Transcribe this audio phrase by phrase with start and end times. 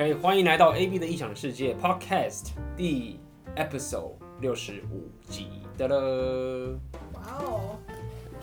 [0.00, 3.18] OK，欢迎来到 AB 的异想世界 Podcast 第
[3.56, 6.78] Episode 六十五集的了。
[7.14, 7.76] 哇哦，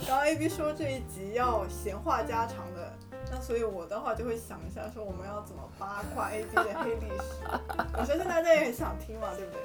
[0.05, 2.91] 刚刚 AB 说这一集要闲话家常的，
[3.31, 7.50] 那所以我的话就会想一下，说我们要怎么八卦 AB 的黑历史。
[7.98, 9.62] 我相信大家也很想听嘛，对不对？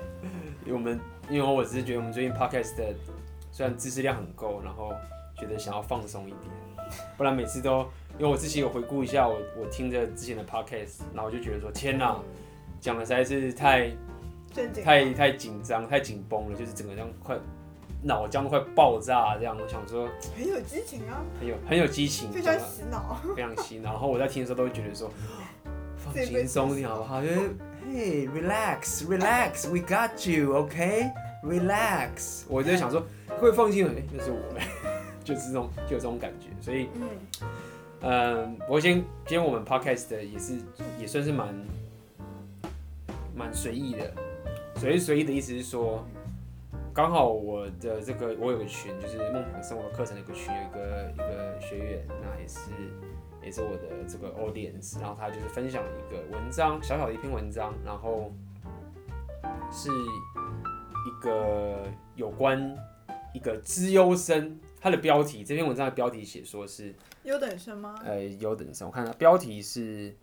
[0.67, 2.95] 因为我们，因为我只是觉得我们最近 Podcast 的
[3.51, 4.93] 虽然知识量很够，然后
[5.37, 6.43] 觉得想要放松一点。
[7.17, 7.85] 不然每次都，
[8.21, 12.21] 因为我之前有回顾一下我我听着之前的 podcast，然后我就觉得说天哪，
[12.79, 13.91] 讲的实在是太
[14.85, 17.39] 太太紧张太紧绷了，就是整个这样快
[18.03, 19.57] 脑浆快爆炸这样。
[19.59, 20.07] 我想说
[20.37, 23.93] 很有激情啊，很有很有激情，非常洗脑，非常洗脑。
[23.93, 25.11] 然后我在听的时候都会觉得说
[25.97, 27.23] 放轻松一点好不好？
[27.23, 27.39] 就是
[27.91, 31.11] Hey relax relax we got you OK
[31.43, 33.03] relax，我就想说
[33.41, 34.39] 会放轻了，哎，那是我。
[35.23, 37.07] 就是这种，就有这种感觉，所以，嗯，
[38.03, 38.95] 嗯、我先，
[39.27, 40.59] 今天我们 podcast 的也是，
[40.99, 41.55] 也算是蛮，
[43.35, 44.11] 蛮随意的，
[44.77, 46.03] 随随意的意思是说，
[46.95, 52.71] 刚好我的这个，我有个群，就是梦想生活课程的一个群，有一个一个学员，那也是，
[53.45, 58.33] 也是我的这个 audience，然后他就是分享一个文章，小小的一篇文章，然后
[59.71, 62.75] 是一个有关
[63.35, 64.59] 一个资优生。
[64.83, 68.01] 它的标题，这篇文章的标题写说是优等生吗？
[68.05, 70.15] 呃，优等生，我看它标题是，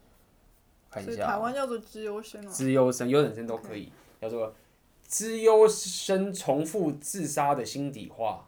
[0.90, 4.54] 看一下，台湾叫做资优生哦，资优生、优等生都可以.叫做
[5.04, 8.48] 资优生重复自杀的心底话，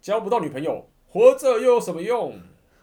[0.00, 2.38] 交不到女朋友，活着又有什么用？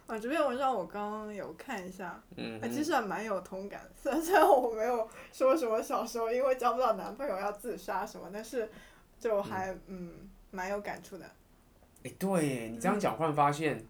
[0.08, 3.82] 啊，这篇文章我刚刚有看一下，嗯哼，其实还蛮有同感。
[3.96, 8.70] 虽然虽然我没有说什么小时候因为交不到男朋友要自杀什么，但是
[9.20, 10.12] 就还嗯
[10.52, 11.26] 蛮有感触的。
[12.04, 13.84] 哎，欸、对你这样讲，忽然发现，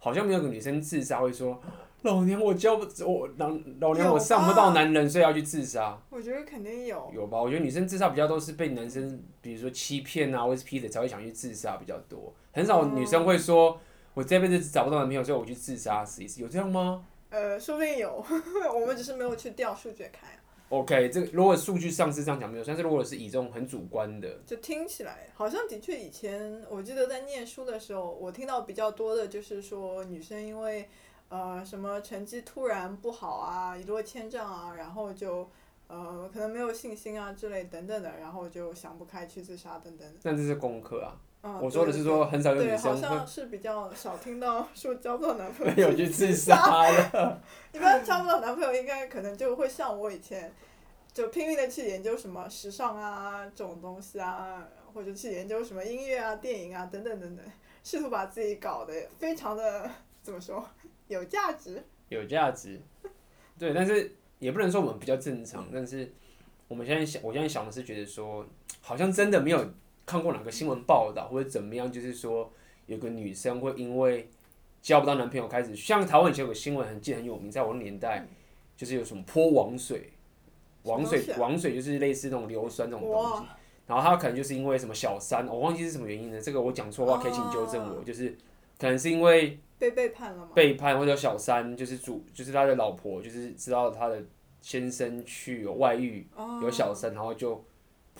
[0.00, 1.62] 好像没有个女生自杀会说，
[2.02, 5.96] 老娘我交不我老老娘我上不到男人，所以要去自杀。
[6.08, 7.12] 我觉得肯定有。
[7.14, 7.40] 有吧？
[7.40, 12.32] 我觉得女生自杀比较都是被男生，比如说欺骗啊，或是劈腿才会想去自杀比较多。
[12.52, 13.78] 很少女生会说，
[14.14, 16.40] 我这辈子找不到男朋友，所以我去自杀死一次。
[16.40, 17.04] 有这样吗？
[17.28, 18.24] 呃，说不定有，
[18.74, 20.30] 我们只是没有去调数据看。
[20.70, 30.88] OK，这个如果数据上是这样讲没有，但是如果是以这种很主观的，就听起来好像的确以前我记得在念书的时候，我听到比较多的就是说女生因为
[31.28, 35.50] 呃什么成绩突然不好啊，一落千丈啊，然后就
[35.88, 40.06] 呃可能没有信心啊之类等等的，然后就想不开去自杀等等。
[40.22, 41.18] 那这是功课啊。
[41.42, 47.40] 嗯，我说的是说很少有女生会，好像是比较少听到说交不到男朋友去自杀的。
[47.72, 50.52] 一般交不到男朋友，应该可能就会像我以前，
[51.14, 57.42] 就拼命的去研究什么时尚啊这种东西啊，或者去研究什么音乐啊、电影啊等等等等，
[57.82, 59.90] 试图把自己搞得非常的
[60.22, 60.62] 怎么说
[61.08, 61.82] 有价值。
[62.10, 62.78] 有价值，
[63.58, 66.12] 对，但是也不能说我们比较正常，但是
[66.68, 68.46] 我们现在想，我现在想的是觉得说，
[68.82, 69.64] 好像真的没有。
[70.10, 71.90] 看过哪个新闻报道或者怎么样？
[71.92, 72.50] 就是说，
[72.86, 74.28] 有个女生会因为
[74.82, 78.26] 交不到男朋友开始，像台湾以前有个新闻很记得很有名，在我的年代，
[78.76, 80.12] 就是有什么泼王水，
[80.82, 83.44] 王水王水就是类似那种硫酸这种东西，
[83.86, 88.36] 然后他可能就是因为什么小三，我忘记是什么原因了，这个我讲错话可以请纠正我，就是
[88.80, 90.48] 可能是因为被背叛了吗？
[90.52, 94.20] 背叛或者小三就是主就是他的老婆就是知道他的
[94.60, 96.26] 先生去有外遇
[96.60, 97.64] 有小三，然后就。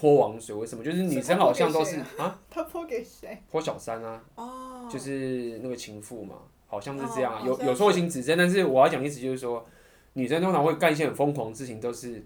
[0.01, 0.83] 泼王水为什么？
[0.83, 3.39] 就是女生好像都是啊，他泼给谁？
[3.51, 9.67] 泼小三啊，哦，就是那个情妇嘛，好像是这样，有有错情指证，但是我要讲的意思就是说，
[10.15, 12.25] 女生通常会干一些很疯狂的事情，都是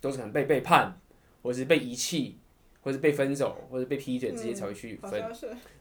[0.00, 0.98] 都是可能被背叛，
[1.42, 2.38] 或者是被遗弃，
[2.82, 5.22] 或者是被分手，或者被劈腿，这些才会去分。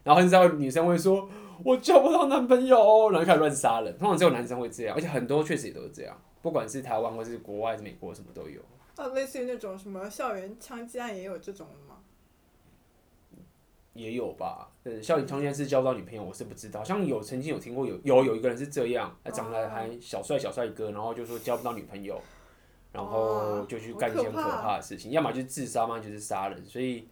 [0.04, 1.30] 然后很少女生会说，
[1.64, 3.98] 我交不到男朋友，然后开始乱杀人。
[3.98, 8.60] 通常只有男生会这样，而且很多确实也都是这样，不管是台湾或是国外，是美国，什么都有。
[9.02, 11.98] 啊，类似于那种什么校园枪击案也有这种的吗？
[13.94, 16.80] 也有吧，呃，校园枪击案是交不到女朋友，我是不知道。
[16.80, 22.22] 好像有曾经有听过有有有一个人是这样，他长得还小帅小帅哥，然后就说交不到女朋友，
[22.94, 26.64] 然后就去干一些可怕的事情，要么就是自杀嘛，就是杀人。
[26.64, 27.10] 所以，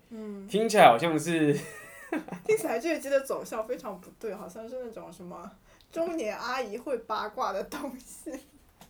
[0.48, 1.54] 听起来好像是，
[2.46, 5.52] 听起来这一集的走向非常不对，好像是那种什么
[5.92, 8.40] 中年阿姨会八卦的东西。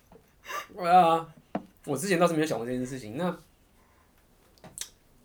[0.76, 1.34] 对啊。
[1.90, 3.36] 我之前倒是没有想过这件事情，那，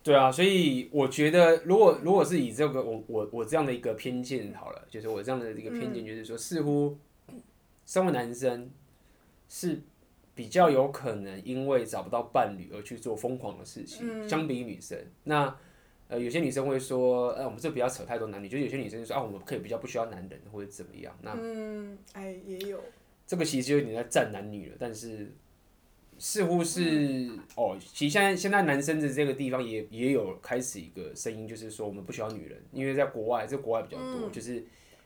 [0.02, 6.96] 对啊，所以我觉得，如果如果是以这个我我我这样的一个偏见好了，就是我这样的一个偏见，就是说，似乎
[7.84, 8.70] 身为男生
[9.48, 9.82] 是
[10.34, 14.98] 比较有可能因为找不到伴侣而去做疯狂的事情，相比女生。
[15.24, 15.54] 那
[16.08, 21.14] 呃，有些女生会说，呃，我们这不要扯太多男女，就是有些女生就说啊，我们可以比较不需要男人或者怎么样。
[21.22, 22.82] 那嗯，哎，也有
[23.26, 25.30] 这个其实就有点在站男女了，但是。
[26.18, 34.64] 似乎是哦，其实现在现在男生的这个地方也也有开始一个声音，就是说我们不需要女人，因为在国外，在国外比较多，就是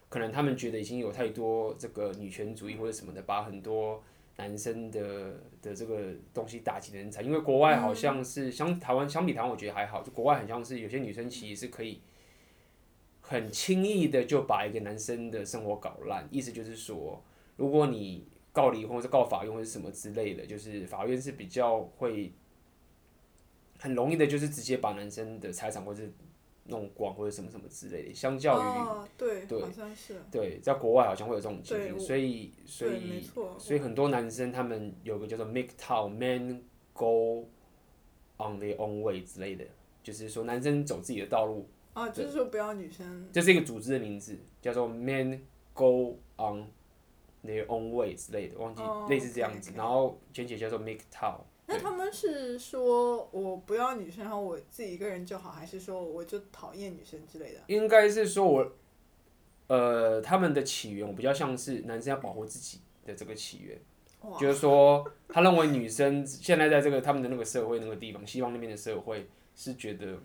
[0.09, 4.03] 可能他们觉得已经有太多这个女权主义或者什么的，把很多
[4.37, 12.01] 男生的的这个东西打击人才，因为国外好像是相台湾相比台湾，我觉得还好，就国外很像是有些女生其实是可以
[13.21, 17.23] 很轻易的就把一个男生的生活搞烂，意思就是说，
[17.57, 18.27] 如果你。
[18.53, 22.33] 告离婚或者告法院或者什么之类的，就是法院是比较会
[23.79, 26.03] 很容易的，就是直接把男生的财产或者
[26.65, 28.15] 弄光或者什么什么之类的。
[28.15, 33.23] 相较于、哦、对，对，好像是对，在国外好像会有这种情形，所以所以
[33.59, 36.61] 所以很多男生他们有个叫做 “make town Men
[36.93, 37.49] Go
[38.39, 39.65] on their own way 之类的，
[40.03, 41.69] 就是说男生走自己的道路。
[41.93, 43.29] 啊，就是说不要女生。
[43.33, 45.41] 这是一个组织的名字，叫做 Men
[45.75, 46.67] Go on。
[47.45, 51.41] Their own way 之类的，忘记、oh, 类似这样子.然后简写叫做 MGTOW。
[51.67, 57.61] 那他们是说我不要女生，然后我自己一个人就好，还是说我就讨厌女生之类的？
[57.69, 58.73] 应该是说我，
[59.69, 63.79] 呃，他们的起源我比较像是男生要保护自己的这个起源.
[64.41, 70.19] 就是说他认为女生现在在这个他们的那个社会那个地方，西方那边的社会是觉得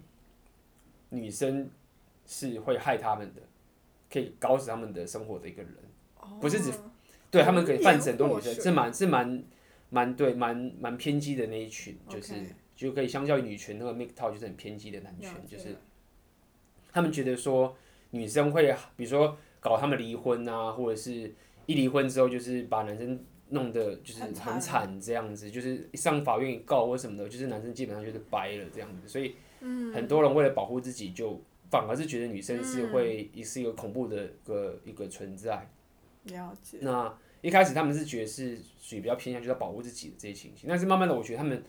[1.10, 1.70] 女生
[2.26, 3.42] 是会害他们的，
[4.12, 5.76] 可以搞死他们的生活的一个人
[6.20, 6.42] ，oh.
[6.42, 6.72] 不是指。
[7.34, 9.44] 对他们可以泛指很多女生，是蛮是蛮
[9.90, 12.36] 蛮对蛮蛮偏激的那一群，就是
[12.76, 15.76] 就可以相较于女权那个 make town 就是很偏激的男权，就是
[16.92, 17.76] 他们觉得说
[18.12, 21.34] 女生会比如说搞他们离婚啊，或者是
[21.66, 23.20] 一离婚之后就是把男生
[23.50, 29.34] 弄得就是很惨这样子，就是上法院一告或什么的，就是男生基本上就是掰了这样子，所以
[29.92, 31.42] 很多人为了保护自己，就
[31.72, 35.68] 反而是觉得女生是会也是一个恐怖的一个一个存在。
[36.24, 36.78] 了解。
[36.82, 40.68] 那一开始他们是觉得是属于比较偏向，就是要保护自己的这些情形。
[40.68, 41.62] 但是慢慢的，我觉得他们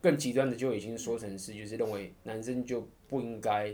[0.00, 3.72] 更极端的就已经说成是，就是认为男生就不应该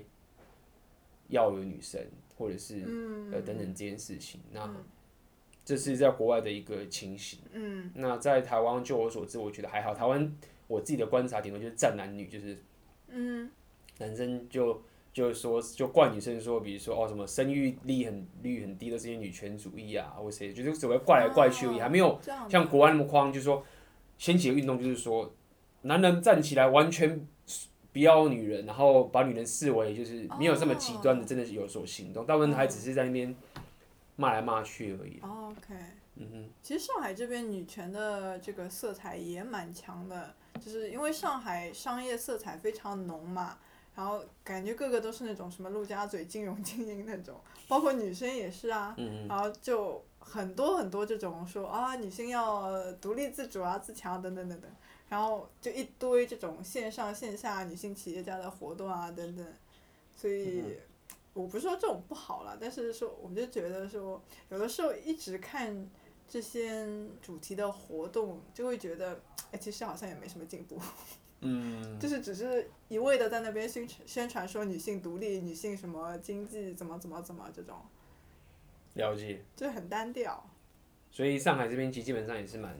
[1.28, 2.00] 要有女生，
[2.36, 2.82] 或者是
[3.32, 4.40] 呃等等这件事情。
[4.52, 4.76] 那
[5.64, 7.40] 这是在国外的一个情形。
[7.52, 7.90] 嗯。
[7.94, 9.94] 那在台湾，就我所知，我觉得还好。
[9.94, 10.36] 台湾
[10.66, 12.62] 我自己的观察顶多就是战男女，就是
[13.08, 13.50] 嗯，
[13.98, 14.82] 男生就。
[15.12, 23.32] 就是说，就怪女生说，比如说哦，什么生育率很率很低的这些女权主义啊，或谁，就是只会怪来怪去而已，还没有像国外那么夸张。
[23.32, 23.64] 就是说，
[24.16, 25.34] 掀起的运动就是说，
[25.82, 27.26] 男人站起来完全
[27.92, 32.24] 不要女人，然后把女人视为就是没有这么极端的，真的是有所行动。
[32.24, 33.34] 大部分还只是在那边
[34.14, 35.18] 骂来骂去而已。
[35.22, 35.74] OK，
[36.16, 43.58] 嗯哼，其实上海这边女权的这个色彩也蛮强的，就是因为上海商业色彩非常浓嘛。
[43.98, 47.34] 然后感觉个个都是那种什么陆家嘴金融精英那种，
[47.66, 48.94] 包括女生也是啊。
[49.28, 54.70] 然后就很多很多这种说啊，女性要独立自主啊、自强等等等等。
[55.08, 59.44] 然后就一堆这种线上线下女性企业家的活动啊等等。
[60.14, 60.62] 所以
[61.34, 65.90] 我不是说这种不好了，但是说我们就觉得说，有的时候一直看
[66.28, 66.86] 这些
[67.20, 69.20] 主题的活动，就会觉得
[69.50, 70.80] 哎，其实好像也没什么进步。
[71.40, 77.76] 嗯，就是只是一味的在那边宣传宣传说女性独立、女性什么经济怎么怎么怎么这种，
[78.94, 80.44] 了解，就很单调。
[81.12, 82.76] 所以上海这边其实基本上也是蛮，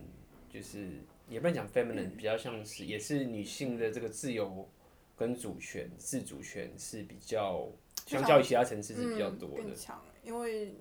[0.53, 0.89] 就是
[1.29, 4.69] 也不能讲 feminine， 比较像是也是女性的这个自由
[5.17, 7.69] 跟主权、自主权是比较，
[8.07, 9.63] 相较于其他城市是比较多的。
[9.63, 10.75] 更强，因为，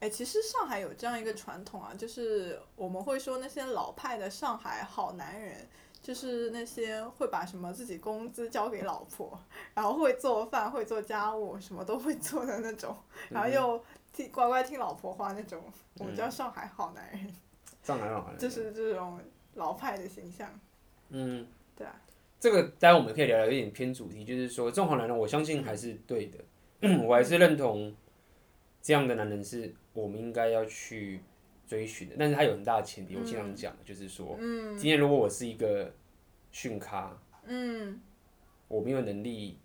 [0.00, 5.66] 哎，其实上海有这样一个传统啊，就是我们会说那些老派的上海好男人。
[6.10, 9.38] 就是那些会把什么自己工资交给老婆，
[9.72, 12.96] 然后会做饭、会做家务，什么都会做的那种，
[13.28, 15.62] 然后又听乖乖听老婆话那种，
[15.98, 17.32] 我们叫上海好男人。
[17.84, 18.38] 上海好男人。
[18.40, 19.20] 就是这种
[19.54, 20.50] 老派的形象。
[21.10, 21.46] 嗯。
[21.76, 21.94] 对啊。
[22.40, 26.38] 这个待会我们可以聊聊，有点偏主题，就是说这种好男人，我相信还是对的，
[27.06, 27.94] 我还是认同
[28.82, 31.20] 这样的男人是我们应该要去。
[31.70, 34.36] 追寻的，但是他有很大的前提，我经常讲，就是说，
[34.76, 35.88] 今天如果我是一个
[36.52, 38.00] 逊咖，嗯，
[38.68, 39.58] 我没有能力，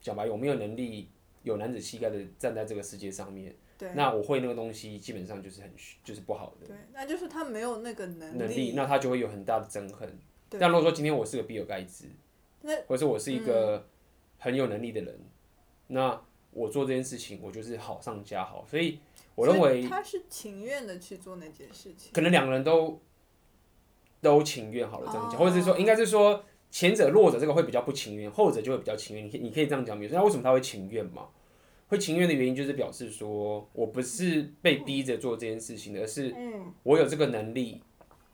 [0.00, 1.08] 讲白，我没有能力
[1.42, 3.54] 有男子气概的站在这个世界上面，
[3.94, 5.70] 那我会那个东西基本上就是很
[6.04, 10.18] 就是不好的，对，那就是他没有那个能力，能力，那他就会有很大的憎恨。
[10.50, 12.06] 但如果说今天我是个比尔盖茨，
[12.86, 13.86] 或者说我是一个
[14.38, 15.18] 很有能力的人，
[15.88, 18.98] 那我做这件事情，我就是好上加好，所以。
[19.34, 23.00] 我认为他是情愿的去做那件事情，可能两个人都
[24.22, 29.26] 都情愿好了这样讲，或者是说，应该是说前者弱者这个会比较不情愿，后者就会比较情愿。
[29.26, 31.28] 你可以你可以这样讲，比如说那为什么他会情愿嘛？
[31.88, 36.34] 会情愿的原因就是表示说我不是被逼着做这件事情的，而是
[36.84, 37.82] 我有这个能力，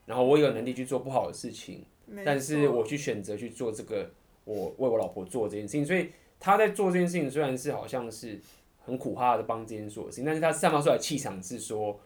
[0.07, 1.85] 然后我有能力去做不好的事情，
[2.25, 4.09] 但是我去选择去做这个，
[4.45, 8.39] 我为我老婆做这件事情，所以他在做这件事情，虽然是好像是
[8.85, 11.99] 很苦哈的帮这件做事情，但是他散发出来的气场是说，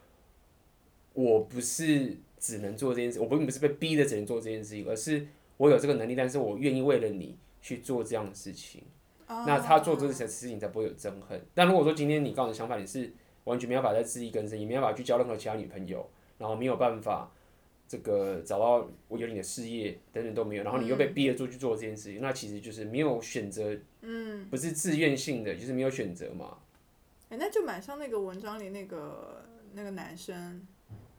[1.13, 5.25] 我不是只能做这件事，我并不是被逼的只能做这件事情，而是
[5.59, 8.83] 我有这个能力，但是我愿意为了你去做这样的事情。
[9.29, 11.41] 哦、那他做这些事情才不会有憎恨。
[11.55, 13.13] 但如果说今天你跟我的想法，你是
[13.45, 17.31] 完全没有办法再自力更生，也没有办法去交任何其他女朋友，然后没有办法
[17.87, 26.59] 这个找到我有你的事业等等都没有，然后你又被逼着做去做这件事情，嗯、那其实就是没有选择，嗯，不是自愿性的，就是没有选择嘛。
[27.29, 30.67] 哎、欸，那就蛮像那个文章里那个那个男生，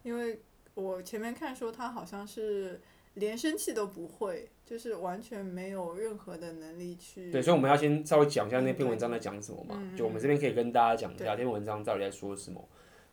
[0.03, 0.39] 因为
[0.75, 2.79] 我前面看说他好像是。
[3.15, 7.31] 连生气都不会，就是完全没有任何的能力去。
[7.31, 9.75] 对，所以我们要先稍微讲一下那篇文章在讲什么嘛。
[9.79, 12.67] 嗯、就我们这边可以跟大家讲一下这篇文章到底在说什么。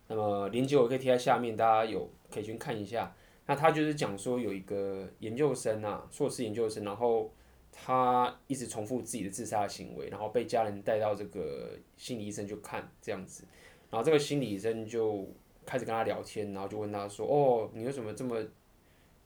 [0.07, 3.15] 那么链接我可以贴在下面，大家有可以去看一下。
[3.45, 7.31] 那他就是讲说有一个研究生啊，硕士研究生，然后
[7.71, 13.45] 他一直重复自己的自杀行为，然后被家人带到这个心理医生去看这样子，
[13.91, 15.27] 然后这个心理医生就
[15.65, 18.37] 开始跟他聊天，然后就问他说：“哦，你为什么这么？”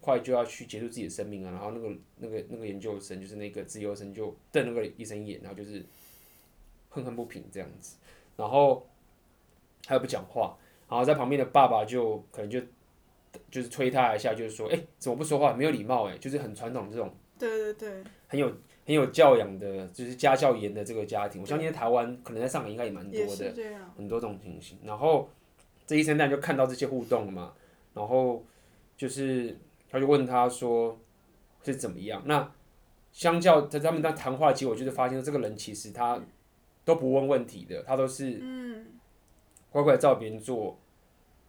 [0.01, 5.83] 快就要去结束自己的生命啊，然后那个那个那个研究生就是那个自由生就瞪那个医生一眼，然后就是
[6.91, 7.97] 愤恨不平这样子，
[8.37, 8.87] 然后
[9.83, 10.55] 他又不讲话，
[10.87, 12.61] 然后在旁边的爸爸就可能就
[13.49, 15.53] 就是推他一下，就是说，哎、欸，怎么不说话？
[15.53, 18.45] 没有礼貌，哎，就是很传统这种，对对对，很有
[18.85, 23.53] 很有教养的，就是家教严的这个家庭，我相信在台湾可能在上海应该也蛮多的，
[23.97, 24.77] 很多这种情形。
[24.83, 25.27] 然后
[25.87, 27.53] 这医生当然就看到这些互动嘛，
[27.93, 28.45] 然后
[28.97, 29.57] 就是。
[29.87, 30.99] 他就问他说
[31.63, 32.21] 是怎么样？
[32.25, 32.51] 那
[33.13, 36.21] 相较在他们在谈话结果，就是发现这个人其实他
[36.83, 38.41] 都不问问题的，他都是
[39.69, 40.77] 乖乖照别人做，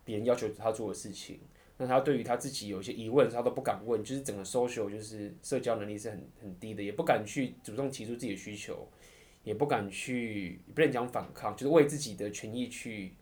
[0.05, 1.41] 别人要求他做的事情。
[1.79, 8.87] 那他对于他自己有些疑问，他都不敢问，就是整个 social 就是社交能力是很很低的，也不敢去主动提出自己的需求，
[9.43, 13.15] 也不敢去不能讲反抗，就是为自己的权益去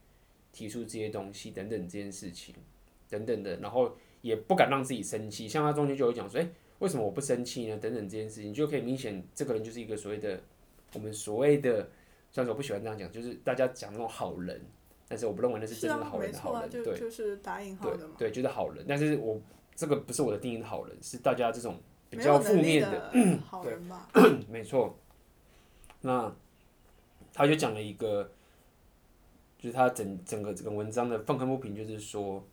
[0.54, 2.54] 提出这些东西等等这件事情
[3.10, 3.94] 等等的，然后。
[4.24, 7.76] 也不敢让自己生气，像他中间就会讲说，哎、欸，为什么我不生气呢？
[7.76, 10.40] 等等这件事情，就可以明显这个人就是一个所谓的
[10.94, 11.90] 我们所谓的，
[12.30, 14.58] 虽然说我不喜欢这样讲，就是大家讲那种好人，
[15.06, 19.38] 但是我不认为那是真正的好人的好人，啊、对，就是打引号的嘛，对，就是好人，但是我
[19.74, 24.08] 这个不是我的定义的好人，是大家这种比较负面的，的 好人吧？
[24.48, 24.98] 没错。
[26.00, 26.34] 那
[27.34, 28.32] 他就讲了一个，
[29.64, 32.44] 就是他整整个这个文章的愤恨不平，就是说。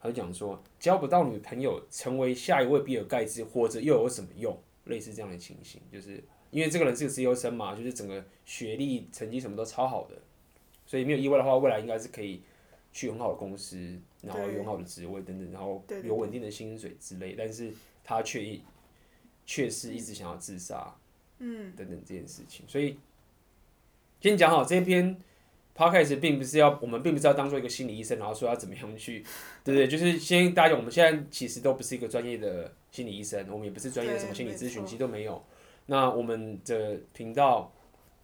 [0.00, 4.56] 他就讲说，交不到女朋友，成为下一位比尔盖茨，活着又有什么用？
[4.84, 6.22] 类似这样的情形，就是
[6.52, 10.14] 因为这个人是个自优生嘛，就是整个学历成绩什么都超好的，
[10.86, 12.40] 所以没有意外的话，未来应该是可以
[12.92, 17.34] 去很好的公司，然后有很好的职位等等，然后有稳定的薪水之类。
[17.36, 17.72] 但是
[18.04, 18.62] 他却一
[19.46, 20.94] 却是一直想要自杀，
[21.38, 22.64] 嗯，等等这件事情。
[22.68, 22.96] 所以
[24.20, 25.20] 先讲好这篇。
[25.78, 29.24] Podcast 并不是要我们并不是要当做一个心理医生，然后说要怎么样去，
[29.62, 29.86] 对不对？
[29.86, 35.40] 就是先大家，我们现在其实都不是一个专业的心理医生，我们也不是专业的什么心理咨询，其实都没有。
[35.86, 37.72] 那我们的频道，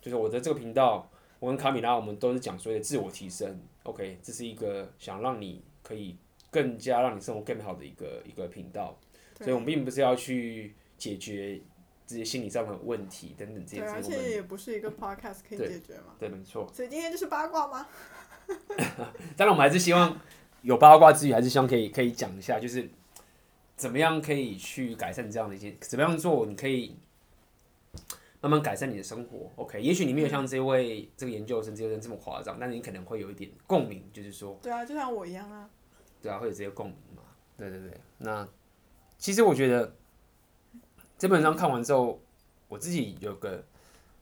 [0.02, 1.08] 就是我的这个频道，
[1.38, 3.56] 我跟卡米拉，我们都是讲所谓的自我提升。
[3.84, 6.16] OK，这是一个想让你可以
[6.50, 8.98] 更加让你生活更好的一个一个频道，
[9.38, 11.60] 所以我们并不是要去解决。
[12.06, 16.14] 这些心理上的问题等等这些，对，而且也不是一个 podcast 可以解决嘛。
[16.18, 16.70] 对，对，没错。
[16.72, 17.86] 所以今天就是八卦吗？
[19.36, 20.14] 当然，我们还是希望
[20.60, 22.86] 有八卦之余，还是希望可以可以讲一下，就是
[23.74, 26.94] 怎么样可以去改善这样的一些，怎么样做，你可以
[28.42, 29.50] 慢慢改善你的生活。
[29.56, 35.70] OK，也许你没有像这位这个研究生、这个人这么夸张，但是你可能会有一点共鸣，就是说，对啊，就像我一样啊。
[36.20, 37.22] 对啊，会有这些共鸣嘛？
[37.56, 37.98] 对对对。
[38.18, 38.46] 那
[39.16, 39.94] 其实我觉得。
[41.24, 42.20] 这本章看完之后，
[42.68, 43.64] 我自己有个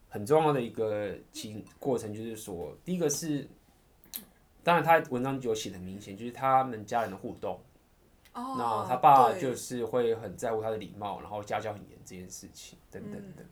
[0.07, 3.45] 很重要的一个情过程，就是说，第一个是，
[4.63, 7.59] 当然他文章就有写的明显，就是他们家人的互动。
[8.31, 8.55] 哦。
[8.57, 13.43] 那他爸就是会很在乎他的礼貌，然后家教很严这件事情等等的。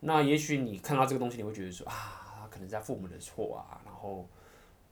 [0.00, 4.28] 那也许你看到这个东西，你会觉得说啊，可能是他父母的错啊，然后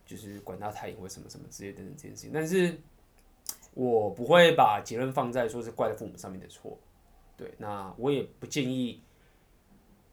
[0.03, 2.31] 就是管他太严或什么什么之类等等这件事情。
[2.33, 2.75] 但是
[3.75, 6.75] 我不会把结论放在说是怪在父母上面的错。
[7.41, 9.01] 对，那我也不建议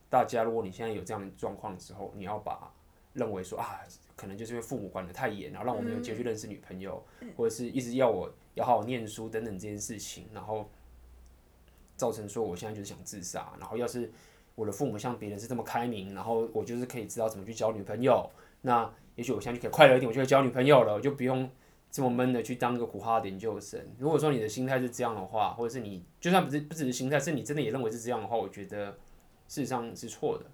[0.09, 2.73] 大家，如果你现在有这样的状况的时候，你要把
[3.13, 3.81] 认为说啊，
[4.15, 7.05] 可能就是因为父母管得太严，然后让我没有机会去认识女朋友，
[7.37, 10.67] 或者是一直要我要好好念书等等这件事情，然后
[11.95, 13.53] 造成说我现在就是想自杀。
[13.59, 14.11] 然后要是
[14.55, 18.27] 我的父母像别人是这么开明，然后我就是可以知道怎么去交女朋友，
[18.61, 21.47] 那也许我现在就可以快乐一点，我就交女朋友了，我就不用
[21.91, 23.79] 这么闷的去当一个苦哈哈的研究生。
[23.97, 28.91] 如果说你的心态是这样的话，或者是你就算不是不只是心态，是你真的也认为是这样的话，我觉得
[29.47, 30.45] 事实上是错的。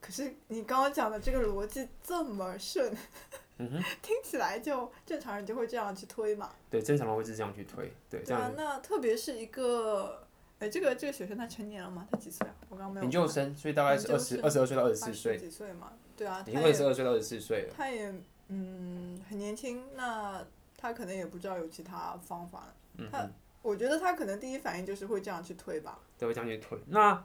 [0.00, 2.94] 可是你刚刚讲的这个逻辑这么顺，
[3.58, 6.50] 嗯哼， 听起来就正常人就会这样去推嘛？
[6.70, 8.22] 对，正常人会是这样去推，对。
[8.22, 10.20] 对啊，那特别是一个。
[10.60, 12.06] 哎，这个这个学生他成年了吗？
[12.12, 12.54] 他几岁啊？
[12.68, 13.02] 我刚刚没有。
[13.04, 15.36] 研究生，所以大概是二十二十二岁到二十四岁。
[15.36, 15.92] 几岁嘛？
[16.16, 16.44] 对啊。
[16.46, 17.74] 因为是二十岁到二十四岁了。
[17.76, 18.14] 他也
[18.48, 20.46] 嗯很年轻，那
[20.84, 22.74] 他可能也不知道有其他方法。
[22.98, 23.08] 嗯。
[23.10, 23.26] 他
[23.62, 25.98] 我觉得他可能第一反应就是会这样去推吧。
[26.18, 26.78] 对，会这样去推。
[26.88, 27.24] 那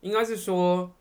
[0.00, 0.92] 应该是说，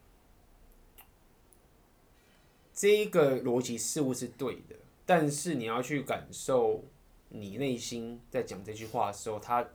[2.73, 6.85] 这一个逻辑似乎是对的，但是你要去感受
[7.29, 9.67] 你内心在讲这句话的时候，它。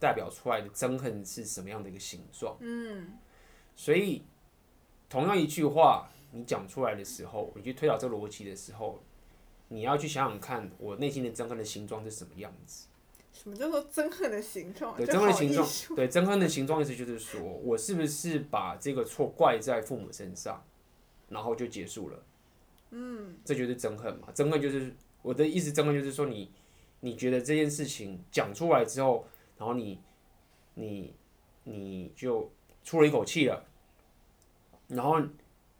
[0.00, 2.56] 代表出来的憎恨是什么样的一个形状？
[2.60, 3.18] 嗯，
[3.74, 4.22] 所以
[5.08, 9.02] 同样一句话，你讲出来的时候，你去推导这个逻辑的时候，
[9.68, 12.86] 你要去想想看，我内心的憎恨的形状是什么样子？
[13.32, 14.96] 什么叫做憎恨的形状？
[14.96, 20.62] 对，憎恨的形状，对，憎恨的形状意思就是说我是不是把这个错怪在父母身上，
[21.28, 22.22] 然后就结束了？
[22.90, 24.28] 嗯，这就是憎恨嘛？
[24.34, 26.50] 憎恨就是我的意思，憎恨就是说你
[27.00, 29.26] 你觉得这件事情讲出来之后。
[29.58, 29.98] 然后你，
[30.74, 31.12] 你，
[31.64, 32.48] 你就
[32.84, 33.66] 出了一口气了。
[34.86, 35.20] 然后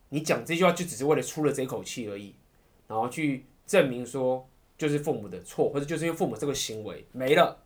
[0.09, 2.35] 你讲这句话就只是为了出了这一口气而已，
[2.89, 7.63] 然后去证明说就是父母的错，或者就是因为父母这个行为没了，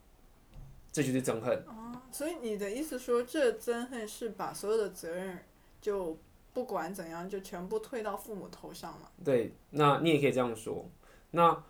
[0.91, 1.57] 这就是憎恨。
[1.65, 5.43] 哦，所以你的意思说，这憎恨是把所有的责任
[5.81, 6.15] 就
[6.53, 9.11] 不管怎样就全部推到父母头上了？
[9.23, 10.87] 对，那你也可以这样说。
[11.31, 11.63] 那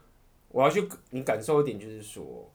[0.50, 2.50] 我要去你感受一点，就是说。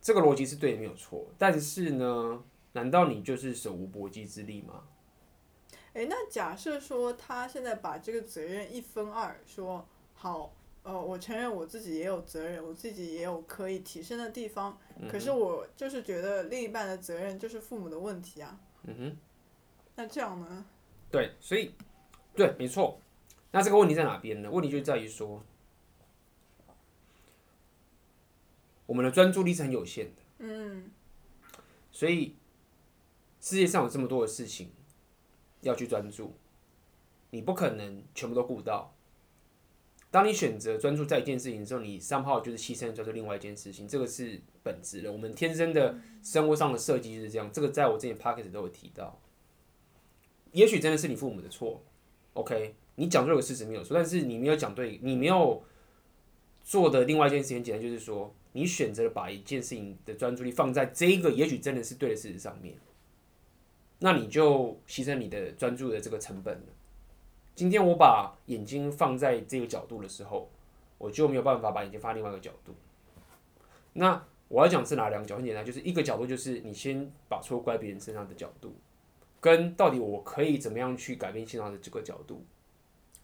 [0.00, 1.26] 这个逻辑是对，没有错。
[1.36, 4.84] 但是呢，难道你就是手无缚鸡之力吗？
[5.92, 9.86] 诶，那假设说他现在把这个责任一分二，说
[10.20, 14.76] 好，呃，我承认我自己也有责任，我自己也有可以提升的地方。
[15.00, 18.58] 嗯、可是我就是觉得另一半的责任就是父母的问题啊。
[18.82, 19.16] 嗯哼。
[19.94, 20.66] 那这样呢？
[21.10, 21.72] 对，所以，
[22.34, 23.00] 对，没错。
[23.52, 24.50] 那这个问题在哪边呢？
[24.50, 25.42] 问题就在于说。
[28.86, 30.90] 我们的专注力是很有限的，嗯，
[31.92, 32.34] 所以
[33.38, 34.72] 世界上有这么多的事情
[35.60, 36.34] 要去专注，
[37.28, 38.94] 你不可能全部都顾到。
[40.10, 45.12] 当你选择专注在一件事情之后，你三号就是牺牲，叫做另外一件事情，这个是本质的。
[45.12, 47.50] 我们天生的生活上的设计就是这样。
[47.52, 49.20] 这个在我之前 podcast 都有提到。
[50.52, 51.82] 也许真的是你父母的错
[52.32, 55.62] ，OK，你讲对个事实没有错，但是你没有讲对，你没有
[56.64, 58.34] 做的另外一件事情，简单就是说。
[58.52, 62.74] 你选择把一件事情的专注力放在这个也许真的是对的事实上面，
[63.98, 66.66] 那你就牺牲你的专注的这个成本了。
[67.58, 70.48] 今天我把眼睛放在这个角度的时候，
[70.96, 72.72] 我就没有办法把眼睛放另外一个角度。
[73.94, 75.38] 那我要讲是哪两个角度？
[75.38, 78.76] 很简单，就是一个角度就是你先把错怪别人身上的角度，
[79.40, 82.44] 跟到底我可以怎么样去改变现状的这个角度。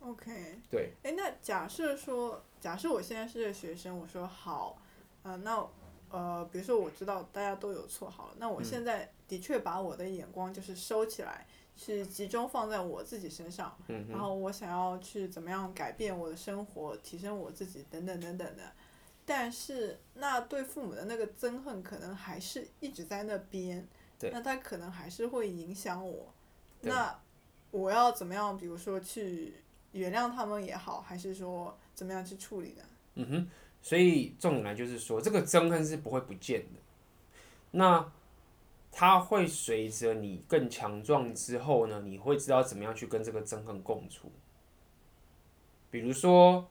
[0.01, 0.95] OK，对。
[1.05, 4.77] 哎，那假设说，假设我现在是个学生，我说好。
[5.23, 5.67] 啊、呃，那
[6.11, 18.63] 呃，比如说我知道大家都有错好了，那我现在的确把我的眼光就是收起来，去集中放在我自己身上，嗯，然后我想要去怎么样改变我的生活，提升我自己等等等等的。
[19.27, 23.87] 但是那对父母的那个憎恨可能还是一直在那边，
[24.21, 26.33] 那他可能还是会影响我。
[26.83, 27.19] 那
[27.71, 28.57] 我要怎么样？
[28.57, 29.55] 比如说去
[29.93, 32.83] 原谅他们也好，还是说怎么样去处理呢？
[33.15, 33.51] 嗯哼。
[33.83, 36.81] 所以重点来就是说，这个憎恨是不会不见的，
[37.73, 38.11] 那
[38.95, 44.31] 它会随着你更强壮之后呢，你会知道怎么样去跟这个憎恨共处。
[45.91, 46.71] 比如说，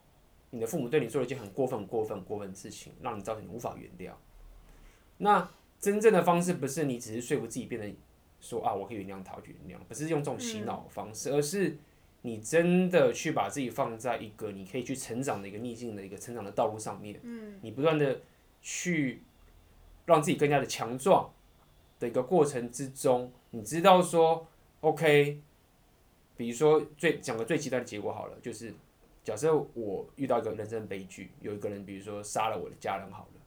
[0.52, 4.14] 你的父母对你做了一件很过分、过分、过分的事情，让你造成你无法原谅。
[5.18, 7.94] 那真正的方式不是你只是说服自己，变得
[8.40, 11.78] 说啊，我可以原谅他，我去原谅，不是用这种洗脑方式，而是。
[12.26, 18.22] 你真的去把自己放在一个你可以去成长的一个逆境的一个成长的道路上面，嗯，你不断的
[18.62, 19.24] 去
[20.06, 21.30] 让自己更加的强壮
[22.04, 24.46] 的一个过程之中，你知道说
[24.82, 25.42] ，OK，
[26.38, 28.72] 比如说最讲个最极端的结果好了，就是
[29.24, 33.42] 假设我遇到一个人生悲剧，有一个人比如说杀了我的家人好了，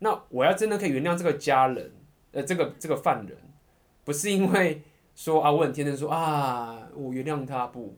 [0.00, 1.92] 那我要真的可以原谅这个家人，
[2.32, 3.36] 呃，这个这个犯人，
[4.04, 4.82] 不是因为。
[5.18, 7.96] 说啊，我很天真说啊，我原谅他不，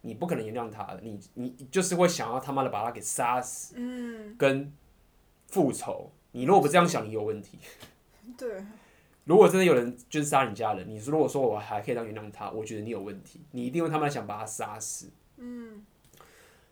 [0.00, 4.72] 你不可能原谅他的，你你就是会想要他妈的把他给杀死，嗯，跟
[5.46, 6.10] 复仇。
[6.32, 7.60] 你如果不这样想，你有问题。
[8.36, 8.64] 对。
[9.28, 15.10] 如果真的有人就是杀你家人，你如果说我还可以当原谅他，我觉得你有问题，你一定会他妈想把他杀死。
[15.36, 15.84] 嗯。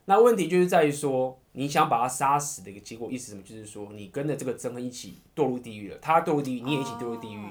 [0.07, 3.43] 那问题就是在于说，你想把他杀死的一个结果，意思什么？
[3.43, 7.45] 就是说你跟着这个憎恨一起堕入地狱了，他堕入地狱，你也一起堕入地狱。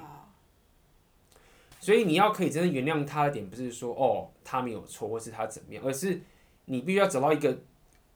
[1.80, 6.20] 所以你要可以真正原谅他的点，不是说哦他没有错，或是他怎么样，而是
[6.66, 7.56] 你必须要找到一个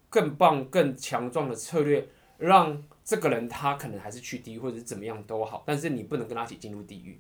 [0.10, 2.08] 更棒、更强壮的策略，
[2.40, 7.20] 让这个人他可能还是去地狱，或者是怎么样都好，但是你不能跟他一起进入地狱。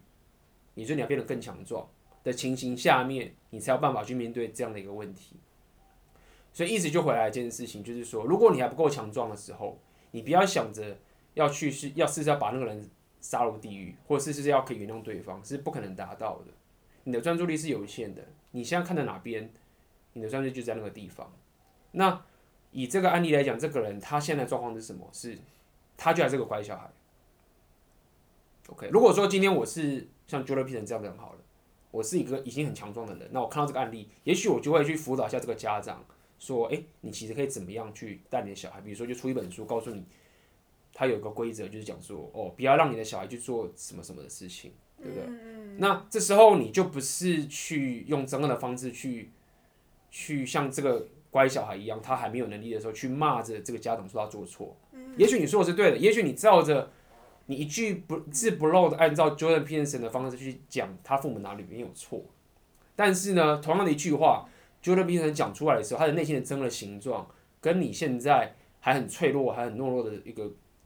[0.76, 1.90] 你说你要变得更强壮
[2.24, 5.38] 的情形下面，你才有办法去面对这样的一个问题。
[6.54, 9.80] 所以，意思就回来一件事情，就是说，如果你还不够强壮的时候，
[10.12, 10.96] 你不要想着
[11.34, 12.88] 要去是要试着要把那个人
[13.20, 16.52] 杀入地狱，或者是是要可以原谅对方，是不可能达到的。
[17.06, 18.22] 你的专注力是有限的，
[18.52, 19.52] 你现在看到哪边，
[20.14, 21.34] 你的专注力就在那个地方。
[21.94, 22.24] 那
[22.70, 25.10] 以这个案例来讲，这个人他现在状况是什么？
[25.12, 25.36] 是，
[26.00, 26.90] 他就还是个乖小孩。
[28.70, 31.40] OK，如果说今天我是像 Jordan Peterson 这样的人好了，
[31.92, 36.06] 我是一个已经很强壮的人，那我看到这个案例，也许我就会去辅导一下这个家长。
[36.42, 38.80] 说，哎、欸，你其实可以怎么样去带你的小孩？
[38.80, 40.06] 比如说，就出一本书，告诉你，
[40.94, 45.26] 他有一个规则，就是讲说，哦，不要让你的小孩去做什么什么的事情，对不对？
[45.28, 49.32] 嗯、那这时候你就不是去用争论的方式去，
[50.10, 54.76] 去像这个乖小孩一样，他还没有能力的时候去骂着这个家长说他做错。
[54.94, 56.92] 嗯、也许你说的是对的，也许你照着
[57.46, 62.24] 你一句不字不漏的按照 Jordan Peterson 的方式去讲他父母哪里没有错，
[62.96, 64.50] 但是呢，同样的一句话。
[64.82, 67.28] Jordan Peterson 讲出来的时候，他的内心的憎恨的形状，
[67.60, 70.46] 跟你现在还很脆弱、还很懦弱的一个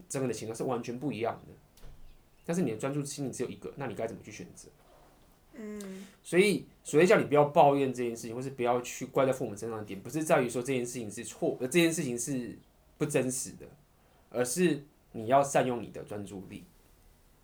[0.10, 1.54] 憎恨的形状是完全不一样的。
[2.44, 4.68] 但是你的专注心里只有一个，那你该怎么去选择？
[5.54, 6.08] 嗯。
[6.24, 12.58] 所以，所以叫你不要抱怨这件事情，或是不要去怪在父母身上的点，不是在于说这件事情是错，而这件事情是
[12.98, 13.65] 不真实的，
[14.30, 16.65] 而是你要善用你的专注力。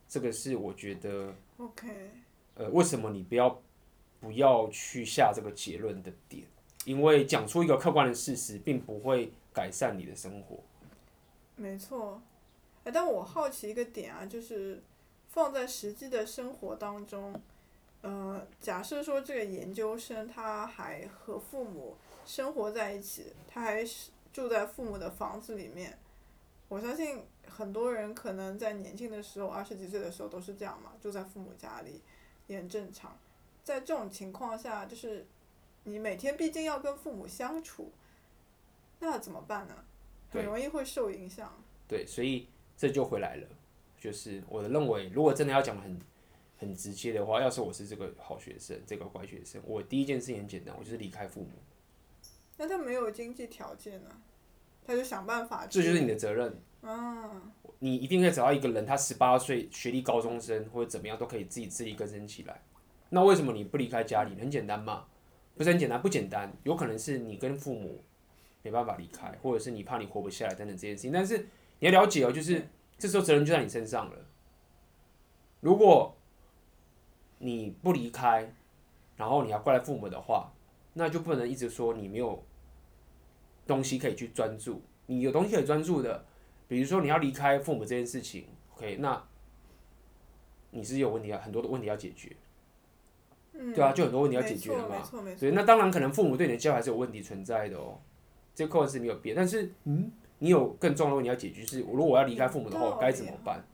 [0.07, 1.33] 这个是我觉得。
[1.57, 1.87] OK。
[2.55, 3.61] 呃，为什么你不要？
[4.21, 6.43] 不要去下这个结论的点，
[6.83, 10.59] 因为讲出一个客观的事实，并不会改善你的生活。
[11.55, 12.21] 没错，
[12.83, 14.83] 哎，但我好奇一个点啊，就是
[15.29, 17.33] 放在实际的生活当中，
[18.01, 25.97] 呃，假设说这个研究生他还和父母生活在一起，他还是住在父母的房子里面，
[26.69, 32.01] 我相信很多人可能在年轻的时候，二十几岁的时候都是这样嘛，住在父母家里
[32.47, 33.17] 也很正常。
[33.63, 35.25] 在这种情况下，就是
[35.83, 37.91] 你每天毕竟要跟父母相处，
[38.99, 39.75] 那怎么办呢？
[40.31, 41.51] 很容易会受影响。
[41.87, 43.47] 对，所以这就回来了，
[43.99, 45.99] 就是我的认为，如果真的要讲很
[46.59, 51.49] 很直接的话，要是我是这个好学生，这个乖学生，我第一件事情很简单，我就是离开父母。
[52.57, 54.09] 那他没有经济条件呢？
[54.85, 55.65] 他就想办法。
[55.67, 56.61] 这就是你的责任。
[56.81, 57.51] 嗯。
[57.79, 62.61] 你一定可以找到一个人，他十八岁，学历高中生或者怎么样，都可以自己自力更生起来。
[63.09, 64.37] 那为什么你不离开家里？
[64.37, 65.05] 很简单嘛，
[65.55, 66.51] 不是很简单，不简单。
[66.63, 68.03] 有可能是你跟父母
[68.63, 71.11] 没办法离开，或者是你怕你活不下来等等这件事情。
[71.13, 71.37] 但是
[71.79, 72.67] 你要了解哦，就是
[72.97, 74.17] 这时候责任就在你身上了。
[75.61, 76.17] 如果
[77.39, 78.53] 你不离开，
[79.17, 80.51] 然后你要怪父母的话，
[80.93, 82.43] 那就不能一直说你没有
[83.65, 84.81] 东西可以去专注。
[85.07, 86.23] 你有东西可以专注的，
[86.67, 88.97] 比如说你要离开父母这件事情，OK？
[88.99, 89.23] 那
[90.71, 92.35] 你是有问题啊，很多的问题要解决。
[93.51, 94.97] 对啊，就很多问题要解决了嘛。
[95.39, 97.99] 对，那当然可能父母对你的教育还是有问题存在的哦。
[98.53, 103.65] 这个课是没有变，但是嗯，你有更重要的问题要解决，是如果我要离开父母的话，我该怎么办？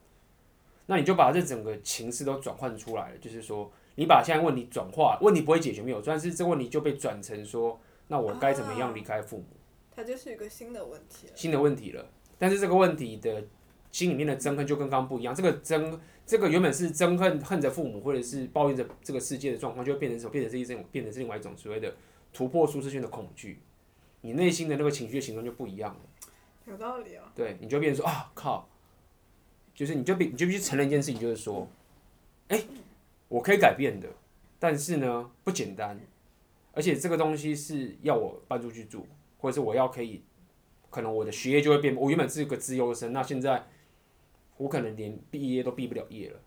[0.86, 9.44] 那你就把这整个情势都转换出来了，就是说你把现在问题转化，问题不会解决没有，但是这个问题就被转成说，那我该怎么样离开父母？
[9.94, 11.28] 它就是一个新的问题。
[11.34, 13.44] 新的问题了，但是这个问题的
[13.90, 15.98] 心里面的憎恨就跟刚刚不一样，这个憎。
[16.26, 20.32] 这个原本是憎恨恨着父母，或者是抱怨着这个世界的状况，就会变成什么？
[20.32, 21.94] 变成是一种，变成是另外一种所谓的
[22.32, 23.60] 突破舒适圈的恐惧。
[24.22, 26.00] 你内心的那个情绪的形状就不一样了。
[26.64, 27.22] 有道理哦。
[27.32, 28.68] 对，你就变成说啊靠，
[29.76, 31.68] 就是你就必你就必须承认一件事情，就是说，
[32.48, 32.60] 哎，
[33.28, 34.08] 我可以改变的，
[34.58, 36.00] 但是呢不简单，
[36.72, 39.06] 而且这个东西是要我搬出去住，
[39.38, 40.24] 或者是我要可以，
[40.90, 41.94] 可能我的学业就会变。
[41.94, 43.64] 我原本是个资优生，那现在。
[44.58, 46.40] 我可能连毕业都毕不了业了，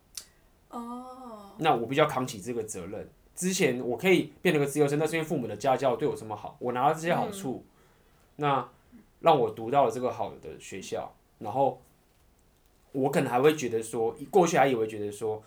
[0.69, 3.07] 哦，那我必须要扛起这个责任。
[3.35, 7.63] 之前我可以变成个自由生，那是因为父母的家教对我这么好，我拿到这些好处，
[8.37, 8.67] 那
[9.19, 11.79] 让我读到了这个好的学校，然后
[12.91, 15.41] 我可能还会觉得说，过去还以为觉得说，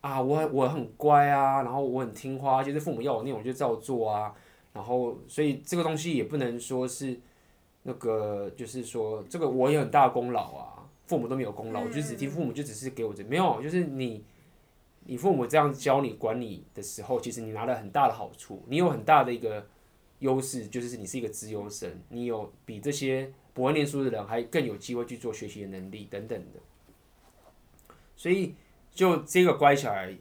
[0.00, 4.34] 啊，我我很乖啊，然后我很听话，就是父母要我念我就照做啊，
[4.72, 7.18] 然后所以这个东西也不能说是
[7.82, 10.78] 那个，就是说这个我有很大的功劳啊。
[11.04, 14.24] 父母都没有功劳，我就只听父母，就只是给我这没有，就是你，
[15.04, 19.66] 你父母这样教你管你的时候，其实你拿了很大的好处，你有很大的一个
[20.20, 26.60] 优势，就是你是一个资优生，你有比这些不会念书的人还更有机会去做学习的能力等等的。
[28.22, 28.54] 所以，
[28.92, 30.16] 就这个乖小孩，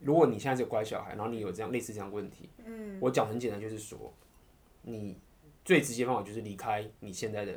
[0.00, 4.14] 如果你现在是个乖小孩，然后你有这样类似这样问题，嗯，我讲很简单，就是说，
[4.80, 5.14] 你
[5.62, 7.52] 最直接方法就是离开你现在的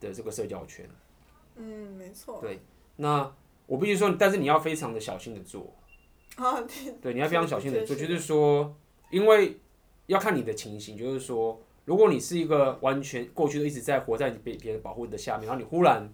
[0.00, 0.88] 的这个社交圈。
[1.56, 2.40] 嗯，没错。
[2.40, 2.60] 对，
[2.96, 3.30] 那
[3.66, 5.70] 我必须说，但是你要非常的小心的做。
[6.36, 6.92] 啊，对。
[7.02, 8.74] 对，你要非常小心的做，就是说，
[9.10, 9.58] 因为
[10.06, 16.10] 要看你的情形，就是说，如果你是一个完全过去都一直在活在被别人保护的下面，然后你忽然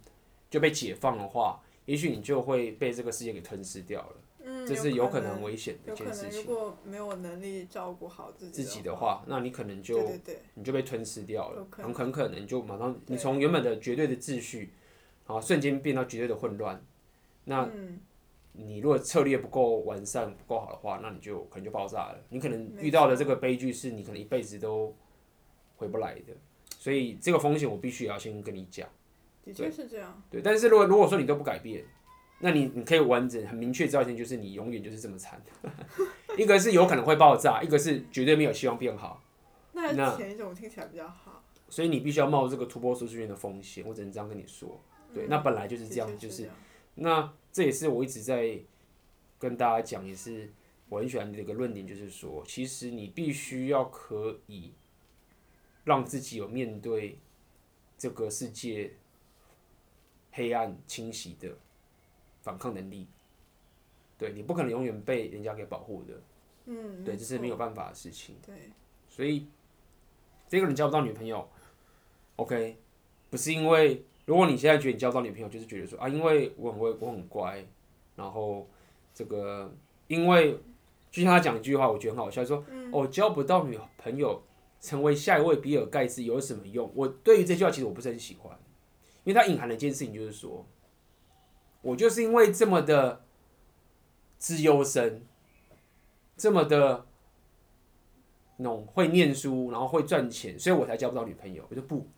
[0.50, 4.16] 就被解放的话，也许你就会被这个世界给吞噬掉了。
[4.44, 6.44] 嗯，这是有可能很危险的一件事情。
[6.44, 9.98] 如果没有能力照顾好自己自己的话，那你可能就
[10.52, 14.74] 你就被吞噬掉了，很很可能就马上你从原本的绝对的秩序，
[15.26, 16.80] 啊，瞬间变到绝对的混乱。
[17.44, 17.62] 那。
[17.74, 17.98] 嗯
[18.60, 22.18] 你如果策略不够完善、不够好的话，那你就可能就爆炸了。
[22.28, 24.92] 你可能遇到的这个悲剧是你可能一辈子都
[25.76, 26.32] 回不来的，
[26.76, 28.88] 所以这个风险我必须也要先跟你讲。
[29.52, 30.22] 的确是这样。
[30.30, 31.84] 对，但是如果如果说你都不改变，
[32.40, 35.42] 那你你可以完整很明确知道一件，就是你永远就是这么惨。
[36.36, 39.22] 一个是有可能会爆炸，一个是绝对没有希望变好。
[39.72, 41.44] 那前一种听起来比较好。
[41.68, 44.80] 所以你必须要冒这个突破舒适圈的风险，我只能这样跟你说。
[45.12, 46.48] 对，那本来就是这样，就是
[46.94, 47.32] 那。
[47.50, 48.56] 这也是我一直在
[49.36, 50.52] 跟大家讲，也是
[50.88, 54.74] 我很喜欢的一个论点，就是说，其实你必须要可以
[55.82, 57.18] 让自己有面对
[57.96, 58.92] 这个世界
[60.32, 61.56] 黑暗侵袭的
[62.40, 63.08] 反抗能力。
[64.16, 66.14] 对，你不可能永远被人家给保护的，
[66.66, 68.36] 嗯，对，这是没有办法的事情。
[68.44, 68.70] 对，
[69.08, 69.46] 所以
[70.48, 71.48] 这个人交不到女朋友
[72.36, 72.78] ，OK，
[73.30, 74.04] 不是因为。
[74.26, 77.64] 如果你现在觉得你交不到女朋友，就是觉得说啊，因为我很会，我很乖，
[78.14, 78.68] 然后
[79.14, 79.74] 这个，
[80.06, 80.52] 因为
[81.10, 82.62] 就像他讲一句话，我觉得很好笑，说
[82.92, 84.42] 哦，交不到女朋友，
[84.82, 86.92] 成为下一位比尔盖茨有什么用？
[86.94, 88.57] 我对于这句话其实我不是很喜欢，
[89.28, 90.66] 因为它隐含了一件事情就是说，
[91.82, 93.26] 我就是因为这么的
[94.38, 95.20] 资优生，
[96.34, 97.04] 这么的
[98.56, 101.62] 那种会念书，然后会赚钱，所以我才交不到女朋友。
[101.68, 102.08] 我就不。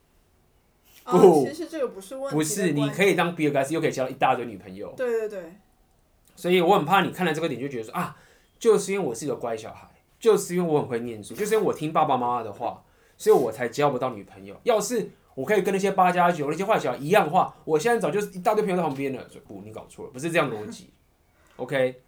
[1.03, 2.37] 不、哦，其实这个不是问题。
[2.37, 4.95] 不是，你可以当比尔盖茨，又可以交一大堆女朋友。
[4.97, 5.55] 对对对。
[6.37, 8.17] 所以我很怕你看了这个点就觉得说啊，
[8.57, 12.85] 就是因为我是一个乖小孩，就是因为我很会念书，就是因为我听爸爸妈妈的话，
[13.17, 14.57] 所以我才交不到女朋友。
[14.63, 19.29] 要是我可以跟那些八加九那些坏小孩一样的话，我现在早就一大堆朋友在旁边了。
[19.31, 20.91] 说不，你搞错了，不是这样逻辑。
[21.57, 22.01] OK，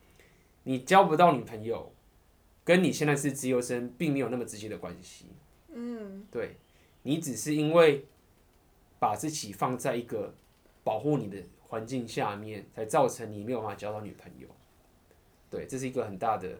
[0.64, 1.92] 你交不到女朋友，
[2.64, 5.26] 跟你现在是资优生并没有那么直接的关系。
[5.72, 6.56] 嗯，对，
[7.02, 8.06] 你只是因为。
[9.02, 10.32] 把自己放在一个
[10.84, 14.46] 保护你的环境下面，才造成你没有办法交到女朋友。
[15.50, 16.56] 对，这是一个很大的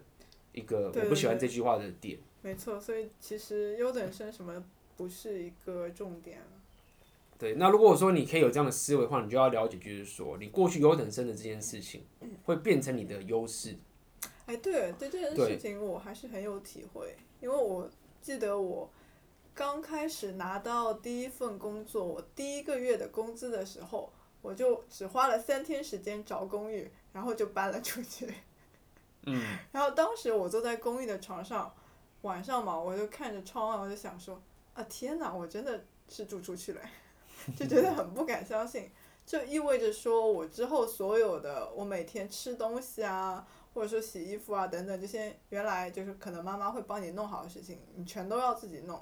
[0.50, 2.18] 一个我不喜欢这句话的点。
[2.40, 4.60] 没错，所以其实优等生什么
[4.96, 6.40] 不是一个重点。
[7.38, 12.06] 对，那如果说你可以有这样的思维的话，你就要了解，就是说你过去优等生的这件事情
[12.44, 13.76] 会变成你的优势。
[14.46, 17.90] 哎，对，对这件事情我还是很有体会，因为我
[18.20, 18.90] 记得我。
[19.54, 28.32] 刚开始拿到第一份工作，我第一个月的工资的时候，我就只花了三天时间找公寓，然后就搬了出去。
[29.26, 29.58] 嗯。
[29.70, 31.70] 然后当时我坐在公寓的床上，
[32.22, 34.40] 晚上嘛，我就看着窗外，我就想说：
[34.72, 36.80] 啊天哪，我真的是住出去了，
[37.56, 38.90] 就觉得很不敢相信。
[39.24, 49.00] 就意味着说我之后所有的，我每天吃东西啊，或者说洗衣服啊等等这些，原来就是可能妈妈会帮你弄好的事情，你全都要自己弄。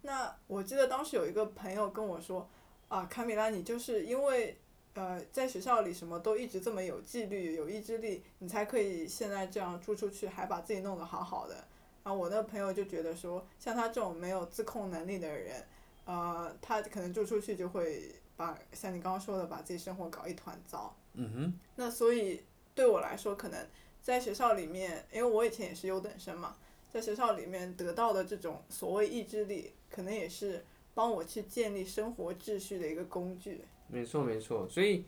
[0.00, 2.48] 那我记得当时有一个朋友跟我说，
[2.88, 4.58] 啊，卡米拉，你就是因为，
[4.94, 11.54] 呃，在学校里什么都一直这么有纪律、有意志力，你才可以现在这样住出去，还把自己弄得好好的。
[12.02, 15.66] 然后我那朋友就觉得说，像他这种没有自控能力的人，
[16.04, 20.94] 呃，他可能住出去就会把像你刚刚说的，把自己生活搞一团糟。
[21.14, 21.54] 嗯哼。
[21.76, 22.42] 那所以
[22.74, 23.66] 对我来说，可能
[24.02, 26.56] 在学校里面，因为我以前也是优等生嘛。
[26.92, 30.64] 在学校里面得到的这种所谓意志力，可能也是
[30.94, 33.64] 帮我去建立生活秩序的一个工具。
[33.88, 34.68] 没错，没错。
[34.68, 35.04] 所以，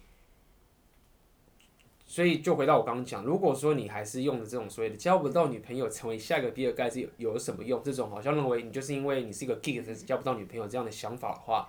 [2.07, 7.83] 所以就回到我刚刚讲，如果说你还是用的这种所谓的交不到女朋友，成为下一个比尔盖茨有有什么用？
[7.83, 11.69] 这种好像认为你就是因为你是一个 geek，交不到女朋友这样的想法的话，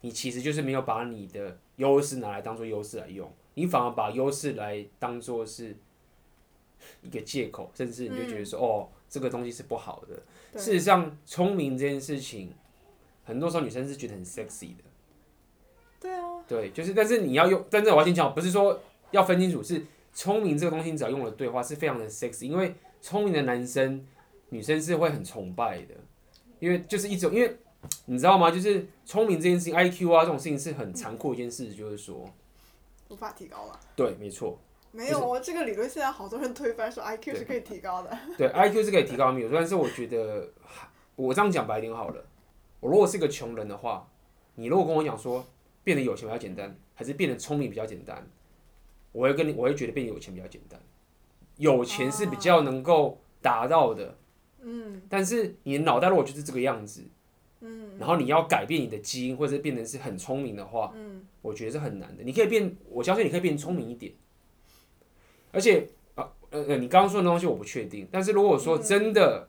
[0.00, 5.76] 你其实就是没有把你的优势拿来当做优势来用，你反而把优势来当做是
[7.02, 8.88] 一个借口，甚至你就觉得说、嗯、哦。
[9.08, 10.60] 这个东西是不好的。
[10.60, 12.52] 事实上，聪明这件事情，
[13.22, 14.82] 很多时候女生是觉得很 sexy 的。
[16.00, 16.42] 对啊。
[16.48, 18.80] 对，就是，但是你要用，但是我要先讲，不是说
[19.16, 22.46] 要分清楚，是聪明这个东西，你只要用了对话，是非常的 sexy。
[22.46, 24.06] 因为聪明的男生，
[24.50, 25.94] 女生是会很崇拜的。
[26.58, 27.56] 因为就是一种，因为
[28.06, 28.50] 你知道吗？
[28.50, 32.28] 就是聪明这件事情，IQ 啊这种事情是很残酷的一件事，就是说
[33.08, 33.80] 无法提高了。
[33.94, 34.58] 对，没错。
[34.92, 38.18] 没有哦，这个理论现在好多人推翻说 IQ 是可以提高的。
[38.38, 39.50] 对，IQ 是可以提高，没有。
[39.50, 40.48] 但是我觉得，
[41.16, 42.24] 我这样讲白一点好了。
[42.80, 44.08] 我如果是个穷人的话，
[44.54, 45.44] 你如果跟我讲说
[45.84, 48.26] 变得有钱比较简单，还是变得聪明比较简单，
[49.16, 50.78] 我会跟你，我会觉得变有钱比较简单。
[51.56, 54.14] 有钱是比较能够达到的，
[54.60, 55.00] 嗯。
[55.08, 57.02] 但是你的脑袋如果就是这个样子，
[57.60, 57.96] 嗯。
[57.98, 62.22] 然后你要改变你的基因，或者是变成是很聪明的话，嗯，我觉得是很难的。
[62.22, 64.12] 你可以变，我相信你可以变聪明一点。
[65.50, 68.06] 而且啊，呃呃，你刚刚说的东西我不确定。
[68.12, 69.48] 但是如果说真的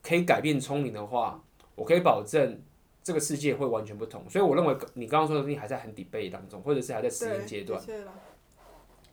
[0.00, 1.42] 可以改变聪明的话，
[1.74, 2.62] 我可以保证
[3.02, 4.22] 这个世界会完全不同。
[4.30, 7.82] 所以我认为你刚刚说的东西还在很 debate 当中，或者是还在实验阶段，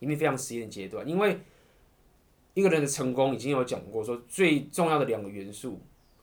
[0.06, 1.08] 因为非常实验阶段。
[1.08, 1.40] 因为
[2.54, 5.82] 一个人的成功已经有讲过，说最重要的两个元素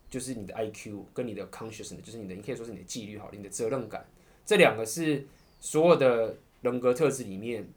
[0.08, 4.06] 就是你的 IQ 跟你的 consciousness，就是你的，你可以说是你的纪律好，你的责任感，
[4.46, 5.26] 这两个是
[5.60, 7.68] 所有的人格特质里面。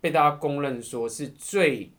[0.00, 1.90] 被大家公认说是最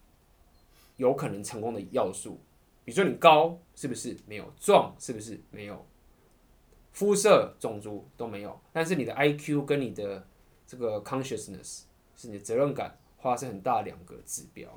[0.95, 2.39] 有可能成功的要素，
[2.85, 5.85] 比如说你高是不是没有，壮是不是没有，
[6.93, 10.25] 肤色、种族都没有，但是你的 IQ 跟你的
[10.65, 11.81] 这个 consciousness
[12.19, 14.69] 是你的责任感，花是很大两个指标。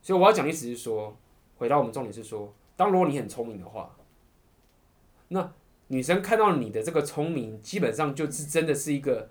[0.00, 1.16] 所以我要讲的意思是说，
[1.58, 3.94] 回到我们重点是说，当如果你很聪明的话，
[5.28, 5.52] 那
[5.88, 9.28] 女生看到你的这个聪明，基本上就是真的是一个。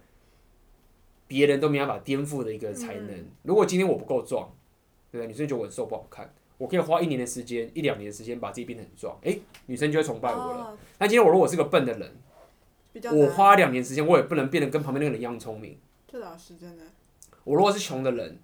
[1.27, 3.25] 别人都没办法颠覆的一个才能。
[3.43, 4.53] 如果今天我不够壮，
[5.09, 5.27] 对不对？
[5.27, 10.77] 女生觉得我瘦不好看，我可以花一年的时间、一两年的时间把自己变得很壮，哎，女生就会崇拜我了。
[10.99, 12.13] 那今天我如果是个笨的人，
[13.13, 15.77] 我花两年时间，我也不能变得跟旁边那个人一样聪明。
[16.11, 16.83] 这倒是真的。
[17.43, 18.37] 我如果是穷的人，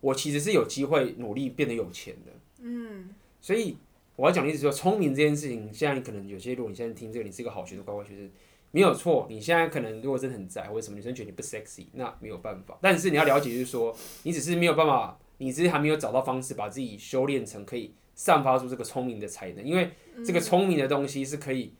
[0.00, 2.32] 我其实是有机会努力变得有钱的。
[2.60, 3.10] 嗯。
[3.40, 3.76] 所以
[4.16, 8.30] 我要讲的意思说，聪明这件事情，现在可能有些，如果你现在听这个，你是一个好学生、乖乖学生。
[8.72, 12.78] 没有错，你现在可能如果真的很宅，或者什么女生觉得你不 sexy，那没有办法。
[12.80, 19.64] 但是你要了解，就是说，你只是没有办法，你只是还没有找到方式把自己修炼成可以散发出这个聪明的才能。
[19.64, 19.90] 因为
[20.24, 21.74] 这个聪明的东西是可以，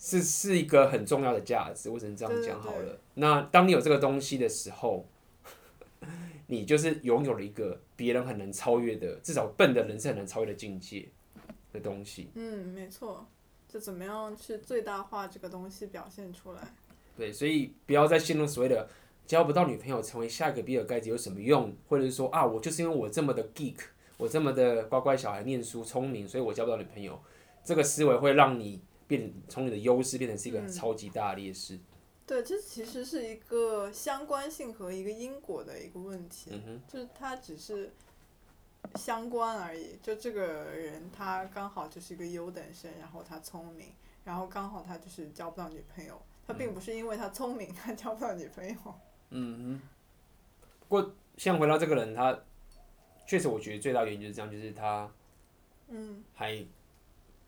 [0.00, 1.90] 是是一个很重要的价值。
[1.90, 2.98] 我只能这样讲好了。
[3.14, 5.06] 那当你有这个东西的时候，
[6.48, 11.06] 你就是拥有了一个别人很难超越的，至少笨的人是很难超越的境界
[11.72, 12.30] 的东西。
[12.34, 13.26] 嗯，没错。
[13.68, 16.74] 就怎么样去最大化这个东西表现出来？
[17.16, 18.88] 对，所以不要再陷入所谓的
[19.26, 21.72] 交不到女朋友，成为下一个比尔盖茨有什么用？
[21.88, 23.76] 或者是说啊，我就是因为我这么的 geek，
[24.16, 27.20] 我这么的乖乖小孩，念书聪明，所以我交不到女朋友。
[27.62, 31.74] 这个思维会让你变从你的优势变成是一个超级大的劣势。
[31.74, 31.80] 嗯。
[32.26, 36.50] 对，这其实是一个相关性和一个因果的一个问题。
[36.52, 37.90] 嗯哼，就是它只是。
[38.94, 43.88] 相关而已，就这个人他刚好就是一个优等生，然后他聪明，
[44.24, 46.20] 然后刚好他就是交不到女朋友。
[46.46, 48.74] 他并不是因为他聪明，他交不到女朋友。
[49.28, 49.80] 嗯哼。
[50.88, 52.36] 不过，像回到这个人，他
[53.26, 55.12] 确实我觉得最大原因就是这样，就是他，
[55.88, 56.64] 嗯，还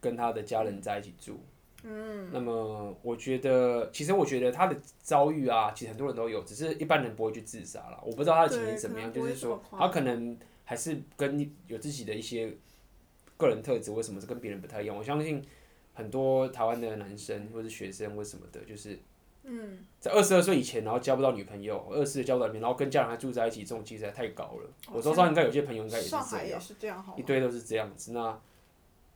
[0.03, 1.33] 跟他的家人在一起住。
[1.33, 1.52] 嗯。
[1.83, 8.01] 那么，我觉得，其实我觉得他的遭遇啊，其实很多人都有，只是一般人不会去自杀了。
[8.05, 10.38] 我不知道他的情形怎么样，就是说他可能。
[10.64, 12.51] 还是跟有自己的一些
[13.37, 14.97] 个人特质，为什么是跟别人不太一样？
[14.97, 15.45] 我相信
[15.92, 18.99] 很多台湾的男生或者学生或什么的，就是
[19.42, 24.71] 嗯在二十二岁以前，然后交不到女朋友，二十岁交不到女朋友，然后跟家人还住在一起，这种几率太高了。
[24.90, 26.16] 我周遭应该有些朋友应该也是这
[26.87, 28.12] 样，一堆都是这样子。
[28.12, 28.40] 那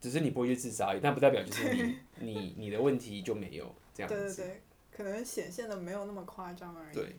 [0.07, 4.15] 只是你不会去自杀，但不代表就是你你你的问题就没有这样子。
[4.15, 4.63] 对对对，
[4.97, 6.95] 可能显现的没有那么夸张而已。
[6.95, 7.17] 对，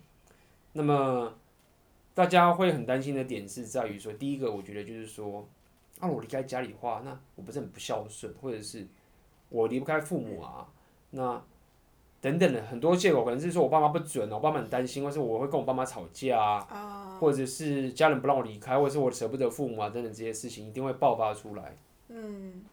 [0.73, 1.33] 那么。
[2.17, 5.47] 大家会很担心的点是在于说，第一个，我觉得就是说，
[5.99, 8.87] 啊，我离开家里的话，那我不是很不孝顺，或者是
[9.49, 10.67] 我离不开父母啊，
[11.11, 11.39] 那
[12.19, 21.77] 等等的很多借口，可能是说我爸妈不准，我爸妈很担心，或是我会跟我爸妈吵架啊，或者是家人不让我离开，或者是我舍不得父母啊，等等这些事情一定会爆发出来。
[22.07, 22.65] 嗯，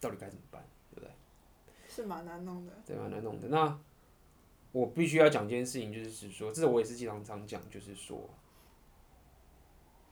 [0.00, 1.10] 到底该怎么办，对不对？
[1.88, 2.72] 是蛮难弄的。
[2.84, 3.48] 对，蛮难弄的。
[3.48, 3.78] 那
[4.72, 8.28] 我必须要讲一件事情，就是说，这是我也是经常常讲，就是说。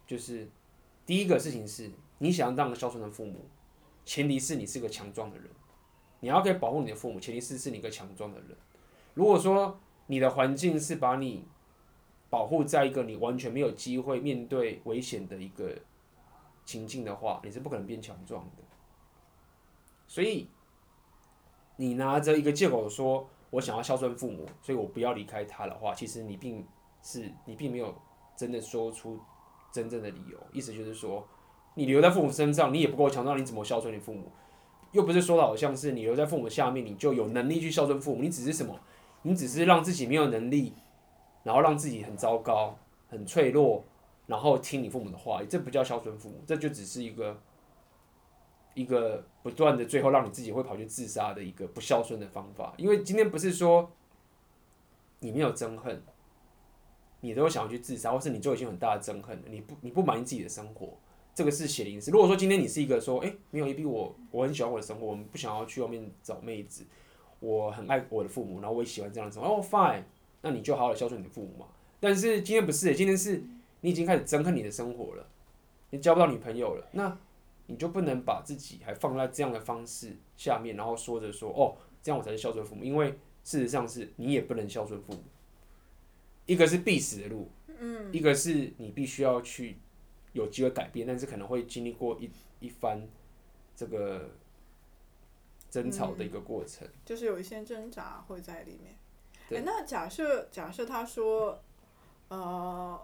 [0.06, 0.46] 就是
[1.06, 3.46] 第一个事情是，你想要当个孝顺的父母，
[4.04, 5.48] 前提是你是个强壮的人。
[6.20, 8.48] 你要可以保护你的父母，前提是是你一个强壮的人。
[9.14, 11.46] 如果说你的环境是把你
[12.28, 15.74] 保护在一个你完全没有机会面对危险的一个
[16.64, 18.62] 情境的话，你是不可能变强壮的。
[20.14, 20.46] 所以
[21.74, 26.64] 你拿着一个借口说我想要孝顺父母，所以我不要离开他的话，其实你并
[27.02, 27.92] 是你并没有
[28.36, 29.18] 真的说出。
[29.72, 31.26] 真正的理由，意思就是说，
[31.74, 34.30] 你留在父母身上，你也不够强壮，你怎么孝顺你父母？
[34.92, 38.22] 又不是说的好像是你留在父母下面，你就有能力去孝顺父母。
[38.22, 38.78] 你只是什么？
[39.22, 40.74] 你只是让自己没有能力，
[41.42, 43.82] 然后让自己很糟糕、很脆弱，
[44.28, 47.36] 然后听你父母的话，这不叫孝顺父母，这就只是一个
[48.74, 52.74] 一个不断的最后让你自己会跑去自杀的一个不孝顺的方法。
[52.76, 53.90] 因为今天不是说
[55.20, 56.02] 你没有憎恨，
[57.20, 60.98] 你都想要去自杀，或是你就已经很大的憎恨了，你不你不满意自己的生活。
[61.34, 62.12] 这个是血淋式。
[62.12, 66.84] 如果说今天你是一个说，哎，没有一逼我，我很喜欢我的生活，我们不想要去外面找妹子，
[67.40, 70.04] 我很爱我的父母，然后我也喜欢这样的生活，哦，fine，
[70.42, 71.66] 那你就好好孝顺你的父母嘛。
[71.98, 73.42] 但是今天不是，今天是
[73.80, 75.26] 你已经开始憎恨你的生活了，
[75.90, 77.18] 你交不到女朋友了，那
[77.66, 83.10] 你就不能把自己还放在这样的方式下面，然后说着说，哦，这样我才是孝顺父母，因为
[83.42, 85.22] 事实上是你也不能孝顺父母，
[86.46, 87.48] 一个是必死的路，
[87.78, 89.78] 嗯，一个是你必须要去。
[90.34, 93.06] 有机会改变，但是可能会经历过一一番
[93.76, 94.32] 这个
[95.70, 98.96] 争吵的一个过程，嗯、就是有一些挣扎会在里面。
[99.48, 101.62] 对、欸，那假设假设他说，
[102.26, 103.00] 呃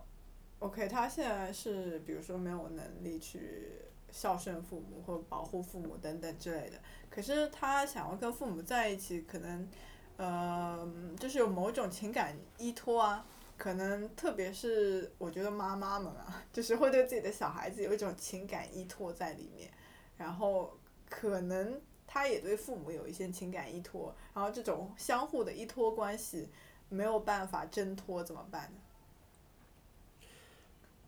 [0.59, 3.69] ，OK，他现在是比如说没有能力去
[4.13, 9.69] 孝顺父母或保护父母等等之类的，可是他想要跟父母在一起，可能
[10.17, 10.89] 呃，
[11.19, 13.27] 就是有某种情感依托啊。
[13.57, 19.71] 可能特别是我觉得妈妈们啊， 就是会对自己的小孩子有一种情感依托在里面，
[20.17, 20.79] 然后
[21.11, 26.49] 可能他也对父母有一些情感依托，然后这种相互的依托关系
[26.89, 28.81] 没有办法挣脱怎么办呢？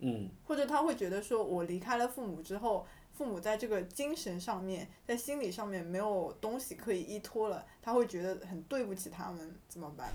[0.05, 10.13] 嗯，或者他会觉得说，我离开了父母之后，父母在这个精神上面，在心理上面没有东西可以依托了，他会觉得很对不起他们，怎么办？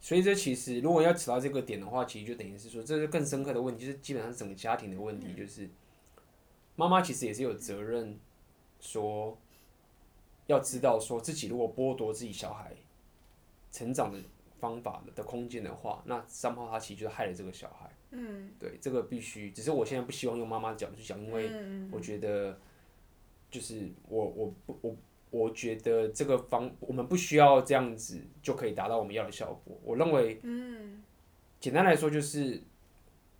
[0.00, 5.68] 所以这其实，如果要扯到这个点的话，其实就等于是说，这是更深刻的问题，就是基本上整个家庭的问题，就是
[6.76, 8.18] 妈妈其实也是有责任，
[8.80, 9.36] 说
[10.46, 12.72] 要知道说自己如果剥夺自己小孩
[13.72, 14.18] 成长的
[14.60, 17.90] 方法的空间的话，那三炮他其实就是害了这个小孩。
[18.10, 21.50] 嗯，对，这个必须，只是我现在不希望用妈妈的角度去讲，因为
[21.90, 22.58] 我觉得
[23.50, 24.96] 就是我我不我。
[25.32, 29.78] 我觉得这个方我们不需要这样子就可以达到我们要的效果。
[29.84, 31.00] 我认为，嗯
[31.60, 32.60] 简单来说就是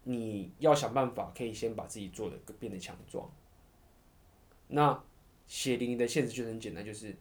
[0.04, 3.28] 你要想办法可以先把自己做的变得强壮。
[4.68, 5.02] 那
[5.48, 7.12] 血淋淋的现实就很简单，就是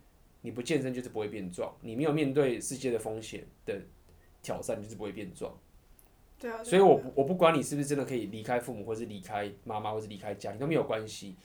[0.41, 3.81] 你不健身就是不会变壮，你没有面对世界的风险的
[4.41, 5.57] 挑战就是不会变壮。
[6.39, 6.63] 对啊。
[6.63, 11.35] 所以我不我不管你是不是真的可以离开父母，或是离开妈妈，或是离开家庭都没有关系。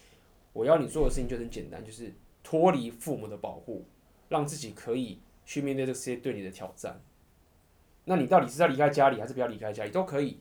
[0.53, 2.12] 我要你做的事情就很简单，就是。
[2.47, 3.86] 脱离父母的保护，
[4.28, 7.01] 让自己可以去面对这些对你的挑战。
[8.05, 10.40] 那你到底是要离开家里，还是不要离开家里，都可以。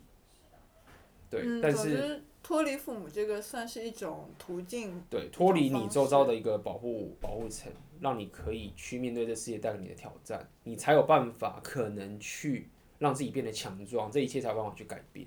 [1.30, 5.02] 对，嗯、但是脱离父母这个算是一种途径。
[5.10, 7.72] 对，脱离你周遭的一个保护保护层，
[8.02, 12.68] 让你可以去面对这世界带给你的挑战，你才有办法可能去
[13.00, 15.26] 让自己变得强壮，这一切才有办法去改变。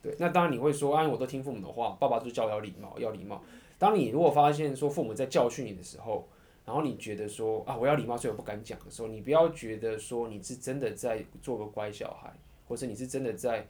[0.00, 3.42] 对，那当然你会说，哎，我都听父母的话，爸爸就教我要礼貌，要礼貌。
[3.76, 6.28] 当你如果发现说父母在教训你的时候，
[6.64, 12.32] 然后你觉得说啊，我要礼貌，所以我不敢讲的时候，你不要觉得说你是真的在做个乖小孩，
[12.68, 13.66] 或者你是真的在。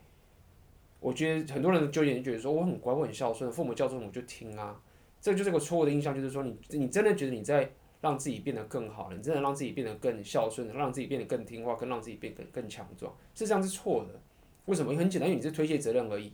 [1.05, 4.81] 我觉得很多人的纠结就觉得说我很乖，我很孝顺，父母叫什么我就听啊，
[5.21, 14.19] 这就是个错误的印象，就是说你你真的觉得你在让自己变得更好了，你真的让自己变得更孝顺，让自己变得更听话，更让自己变得更更强壮，事实上是错的。
[14.65, 14.95] 为什么？
[14.95, 16.33] 很简单，因为你是推卸责任而已，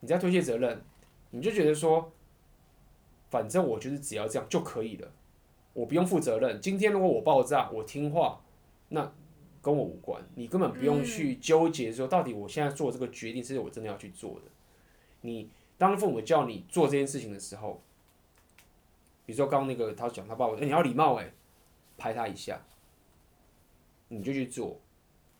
[0.00, 0.82] 你在推卸责任，
[1.30, 2.12] 你就觉得说。
[3.30, 5.08] 反正我就是只要这样就可以了，
[5.74, 6.58] 我不用负责任。
[6.62, 8.40] 今天如果我爆炸，我听话，
[8.88, 9.12] 那
[9.62, 10.22] 跟我无关。
[10.34, 14.42] 你根本不用去纠结说，到底我现在做这个决定是我真的要去做的。
[15.20, 17.82] 你当父母叫你做这件事情的时候，
[19.26, 21.32] 比如说刚刚那个他讲他爸爸，欸，你要礼貌哎，
[21.96, 22.60] 拍他一下，
[24.08, 24.80] 你就去做。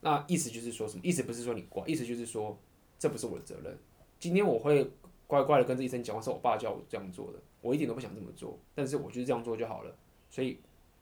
[0.01, 1.01] 那意思就是说什么？
[1.05, 2.57] 意思不是说你乖，意思就是说
[2.99, 3.77] 这不是我的责任。
[4.19, 4.91] 今天我会
[5.27, 7.39] 乖乖的跟这医生讲话，是我爸叫我这样做的。
[7.61, 9.97] 我一点都不想这么做，但是我就是这样做就好了，
[10.31, 10.59] 所以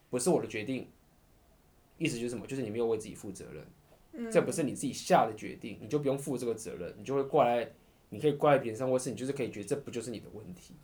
[0.09, 0.89] 不是我的决定。
[1.99, 2.47] 意思就是什么？
[2.47, 7.71] 就是你没有为自己负责任，这不是你自己下的决定，你就不用负这个责任，你就会过来，
[8.11, 10.75] 你可以怪在别人上，或是你就是可以觉得这不就是你的问题。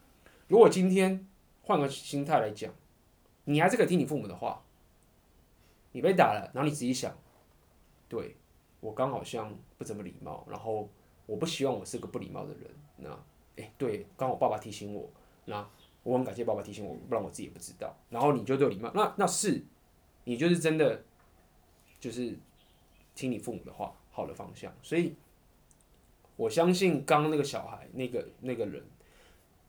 [0.49, 1.27] 如果今天
[1.63, 2.73] 换个心态来讲，
[3.45, 4.63] 你还是可以听你父母的话，
[5.93, 7.17] 你被打了，然后你仔细想，
[8.09, 8.37] 对，
[8.81, 10.89] 我刚好像不怎么礼貌，然后
[11.27, 13.11] 我不希望我是个不礼貌的人，那
[13.57, 15.11] 哎、对，刚好爸爸提醒我。
[15.45, 15.69] 那
[16.03, 17.95] 我很感谢爸爸提醒我，不然我自己也不知道。
[18.11, 19.63] 然后你就对礼貌，那那是
[20.25, 21.03] 你就是真的
[22.01, 22.37] 就是
[23.15, 24.73] 听你父母的话，好的方向。
[24.83, 25.15] 所以
[26.37, 28.83] 我相信刚刚那个小孩，那个那个人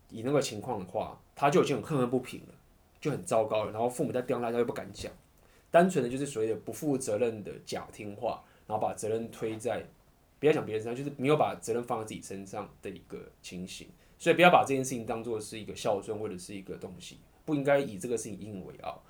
[0.09, 2.53] 以那个情况的话，他就已经很恨恨不平了，
[3.01, 3.71] 就很糟糕了。
[3.71, 5.11] 然后父母在刁难他又不敢讲，
[5.71, 9.83] 单纯的就是所谓的不负责任的假听话，然后把责任推在，
[10.39, 13.87] 不要讲别人身上，就是没有把责任放在自己身上的一个情形。
[14.19, 19.01] 所以不要把这件事情当做是一个孝顺或者是一个东西，不应该以这个事情引以为傲。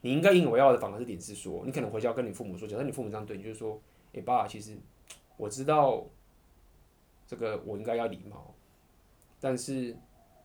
[0.00, 3.74] 你应该引以为傲的反而是点是说，你可能回家跟你父母说，假设你父母这样对你，就是说，
[4.12, 4.76] 哎、欸，爸，其实
[5.36, 6.06] 我知道
[7.26, 8.54] 这个我应该要礼貌，
[9.40, 9.96] 但是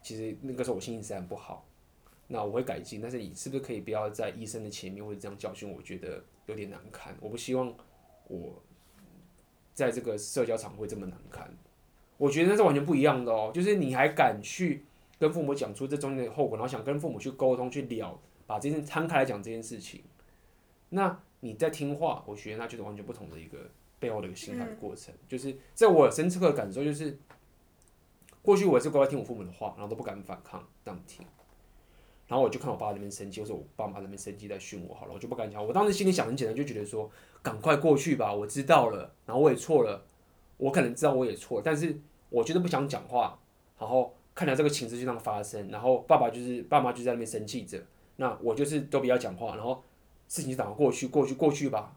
[0.01, 1.63] 其实那个时候我心情实在不好，
[2.27, 2.99] 那我会改进。
[2.99, 5.79] 但是你是不是可以不要在医生的前面或者这样教训我？
[5.83, 7.71] 觉得有点难堪，我不希望
[8.27, 8.59] 我
[9.73, 11.47] 在这个社交场会这么难堪。
[12.17, 14.83] 我觉得那是完全不一样的哦，就是你还敢去
[15.19, 18.19] 跟父母讲出这中间的后果，然后想跟父母去沟通去聊。
[18.53, 20.03] 把这件摊开来讲这件事情，
[20.89, 23.57] 那你在听话，我觉得那就是完全不同的一个
[23.97, 25.11] 背后的一个心态的过程。
[25.27, 27.17] 就是在我深刻的感受，就是
[28.43, 31.25] 过去我也是乖乖听我父母的话，然后都不敢反抗，这样听。
[32.27, 35.65] 然后我就看我爸那边生气，或者我爸妈那边生气在训我，好了，我就不敢讲。
[35.65, 37.09] 我当时心里想很简单，就觉得说
[37.41, 40.05] 赶快过去吧，我知道了，然后我也错了，
[40.57, 41.99] 我可能知道我也错了，但是
[42.29, 43.39] 我觉得不想讲话，
[43.79, 47.83] 然后看到这个情绪就这样发生，然后爸爸就是爸妈就在那边生气着。
[48.17, 49.83] 那我就是都不要讲话，然后
[50.27, 51.95] 事情就打过去，过去，过去吧，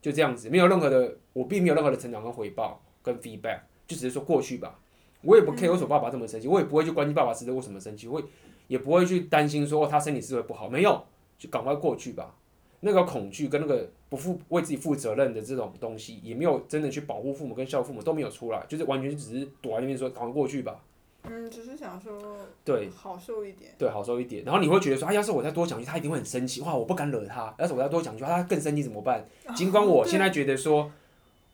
[0.00, 4.78] 就这样子，没有任何的，我并没有任何的成长跟回报跟 feedback，就只是说过去吧。
[5.22, 8.22] 我也不 care 为什么爸爸这么生气，我也不会去关心爸爸是为什么生气，会
[8.68, 11.04] 也不会去担心说他身体是会不好，没有，
[11.38, 12.34] 就赶快过去吧。
[12.80, 20.80] 那个恐惧跟那个不负为自己负责任的这种东西，也没有真的去保护父母跟孝父母都没有出来，就是完全只是躲在那边说赶快过去吧。
[21.24, 24.44] 嗯，只是想说，对，好受一点，对，好受一点。
[24.44, 26.60] 然后你会觉得说，啊，要是我再多讲一句，他一定会很生气。
[26.62, 27.52] 哇，我不敢惹他。
[27.58, 29.26] 要是我再多讲一句，他更生气怎么办？
[29.54, 30.90] 尽管我现在觉得说，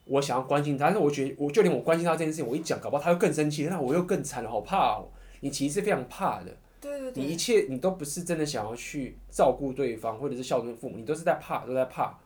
[0.05, 5.09] 我想要关心他，但是我觉得，我就连我关心他这件事情，我一讲，搞不好他又更生气，那我又更惨了，好怕哦。
[5.41, 12.17] 你其实是非常怕的，对对对，你一切你都不是真的想要去照顾对方，或者是孝顺父母，你都是在怕，都在怕。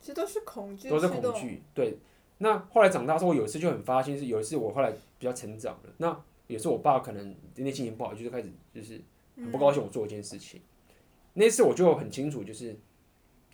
[0.00, 1.62] 其实都是恐惧，都是恐惧。
[1.72, 1.98] 对。
[2.38, 6.20] 那后来长大之后，我有一次就很发现，是有一次我后来比较成长了，那。
[6.48, 9.00] 也是我爸可能今天心情不好，就是开始就是
[9.36, 10.60] 很不高兴我做一件事情。
[10.60, 10.94] 嗯、
[11.34, 12.76] 那次我就很清楚，就是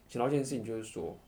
[0.09, 1.19] 想到一件事情，就是说，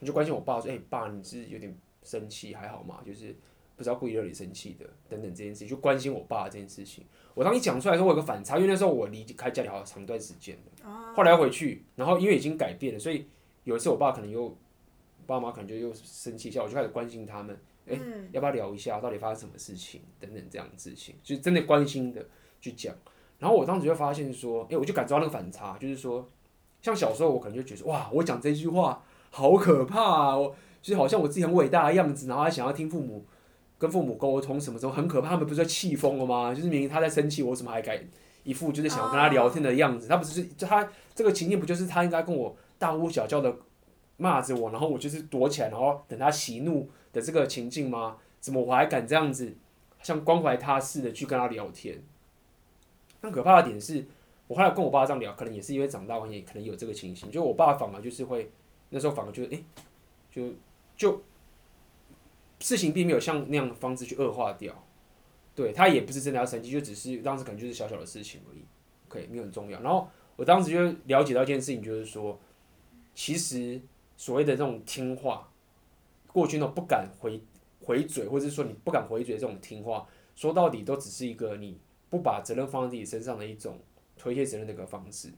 [0.00, 1.72] 我就关心我爸说：“哎、欸，爸，你是有点
[2.02, 3.00] 生气，还好吗？
[3.06, 3.36] 就是
[3.76, 7.04] 不知道故意惹你生气的，等等这件事情，就关心我爸这件事情。”
[7.34, 10.58] 我当你讲出来的时候，我有个反差，因为那时候我离开家里好长一段时间
[11.14, 13.26] 后来要回去，然后因为已经改变了，所以
[13.64, 14.56] 有一次我爸可能又
[15.26, 17.56] 爸妈可能就又生气一下，我就开始关心他们。
[17.86, 22.24] 哎、欸，要不要聊一下到底发生什么事情等等这样的事情，就真的关心的
[22.60, 22.94] 去讲。
[23.38, 26.30] 然后我当时就发现说，哎、欸，我就感觉到那个反差，就是说，
[26.80, 33.24] 像小时候我可能就觉得，哇，我讲这句话好可怕啊，我就是好像我自己很伟大的样子，然后还想要听父母
[33.78, 36.54] 跟父母沟通什么时候很可怕，他们不是在气疯了吗？
[36.54, 37.98] 就是明明他在生气，我怎么还敢
[38.44, 40.06] 一副就是想要跟他聊天的样子？
[40.06, 43.52] 他不是就他这个情境不就是他应该跟我大呼小叫的
[44.18, 46.88] 骂着我，然后我就是躲起来，然后等他息怒。
[47.12, 48.18] 的这个情境吗？
[48.40, 49.54] 怎么我还敢这样子，
[50.02, 52.02] 像关怀他似的去跟他聊天？
[53.20, 54.04] 更可怕的点是，
[54.48, 57.30] 我后来跟我爸这样聊，可能也是因为长大关系，可能有这个情形。
[57.30, 58.50] 就我爸反而就是会，
[58.88, 59.64] 那时候反而就诶、欸，
[60.28, 60.52] 就
[60.96, 61.22] 就
[62.58, 64.74] 事情并没有像那样的方式去恶化掉。
[65.54, 68.64] 对，他也不是真的要生气，就只是当时可能就是小小的事情而已，
[69.08, 69.80] 可以没有很重要。
[69.82, 72.36] 然后我当时就了解到一件事情，就是说，
[73.14, 73.80] 其实
[74.16, 75.48] 所谓的这种听话。
[76.32, 77.40] 过去那种不敢回
[77.80, 81.78] 回嘴，或者是说你不敢回嘴这种听话，说到底都只是一个你
[82.08, 83.78] 不把责任放在自己身上的一种
[84.16, 85.30] 推卸责任的一个方式。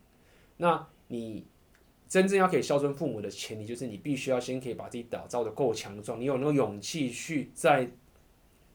[0.56, 1.46] 那你
[2.08, 7.90] 真正要可以孝顺父母的前提，就是你必须要先可以把自己打造的够强壮，你有那个勇气去在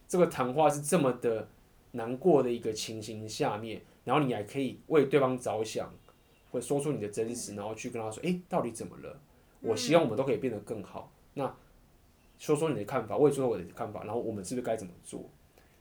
[0.08, 1.48] 这个谈话是这么的
[1.92, 5.94] 难过的一个情形下面，然后你还可以为对方着想，
[6.52, 9.22] 或者说出你的真实，然后去跟他说：“诶，到底怎么了？
[9.62, 11.56] 我希望我们都可以变得更好。”那
[12.40, 15.30] 说说你的看法，我也说说我的看法，然后我们是不是该怎么做？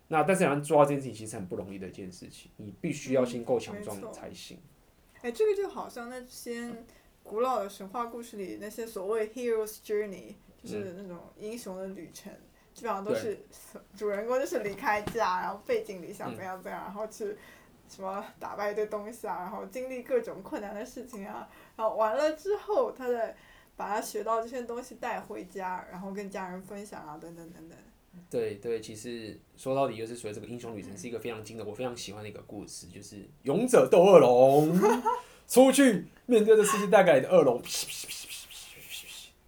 [0.09, 4.59] 那但是要做到这件事情，其实很不容易的一件事情，你必须要先够强壮才行。
[5.23, 6.69] 哎、嗯，这个就好像那些
[7.23, 10.35] 古老的神话故事里那些所谓 hero's journey，
[10.65, 12.43] 就是那种英雄的旅程，嗯、
[12.75, 13.39] 基本上都是
[13.97, 17.37] 主人公就是离开家，然后背井离乡怎样怎样，然后去
[17.89, 23.37] 什么打败一堆东西啊，然后经历各种困难的事情啊，然后完了之后他的。
[23.79, 27.79] 把他学到这些东西带回家，然后跟家人分享啊，等等等等。
[28.29, 34.77] 对对，其实说到底就是说这个英雄旅程是一个非常经典，我非常喜欢的一个故事，就是勇者斗恶龙，
[35.47, 37.63] 出去面对着世界大概的恶龙，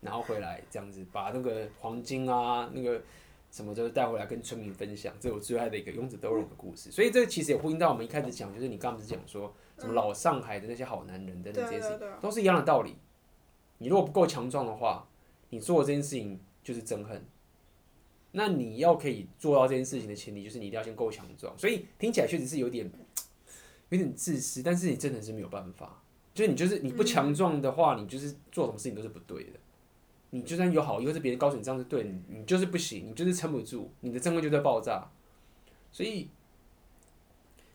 [0.01, 3.03] 然后回来这样子把那个黄金啊，那个
[3.51, 6.93] 什么就是带回来跟村民分享，这是我最爱的一个勇者斗恶龙的故事。
[6.93, 12.95] 所以这个其实也呼应到我们一开始讲，就是你刚刚不是讲说什么老上海的那些好男人等等这些事情，都是一样的道理。
[13.81, 15.09] 你如果不够强壮的话，
[15.49, 17.25] 你做这件事情就是憎恨。
[18.33, 21.59] 那你要可以做到这件事情的前提，就是你一定要先够强壮。
[21.59, 22.89] 所以听起来确实是有点
[23.89, 26.01] 有点自私，但是你真的是没有办法。
[26.33, 29.59] 就是你就是你不强壮的话，你就是做什么事情都是不对的。
[30.31, 35.11] 你就算有好又，是别人告诉你这样是对，你你就是不行，你就是撑不住，你的憎恨就在爆炸。
[35.91, 36.29] 所以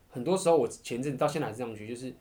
[0.10, 2.14] 很多时候，我前阵到现在还是这样觉得，就是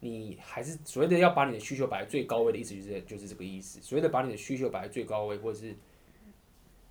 [0.00, 3.80] 你还是所谓的要把你的需求摆在最高位的意思，就是就是这个意思。
[3.80, 5.76] 所谓的把你的需求摆在最高位，或者是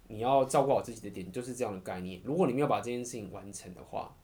[0.07, 2.22] 你要照顾好自己的点，就是这样的概念。
[2.24, 4.16] 如果你没有把这件事情完成的话，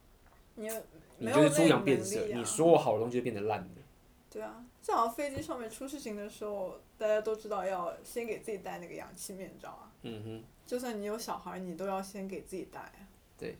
[0.55, 0.69] 你
[1.17, 3.81] 你就是猪羊变色，你所有好的东西就变得烂的。
[4.29, 9.91] 对啊，正好飞机上面出事情的时候，大家都知道要先给自己戴那个氧气面罩啊。
[10.03, 10.43] 嗯哼。
[10.65, 13.07] 就算你有小孩，你都要先给自己戴啊。
[13.37, 13.55] 对，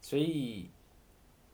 [0.00, 0.70] 所以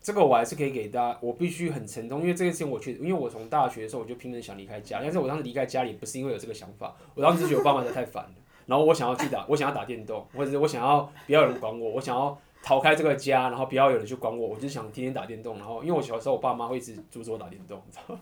[0.07, 8.31] 这个我还是可以给大家，我必须很沉痛，因为这件事情我确实，因为我从大学的时候我就拼命想离开家，但是我当时离开家里不是因为有这个想法，我当时是觉得我爸妈太烦了，
[8.67, 12.39] 然后我想要去打， 我想要打电动，或者是我想要不要有人管我，我想要。
[12.63, 15.57] 逃开这个家，然后不要有人去管我，我就想天天打电动。
[15.57, 18.19] 然后因为我小时候，我爸妈会一直阻止我打电动，你知道？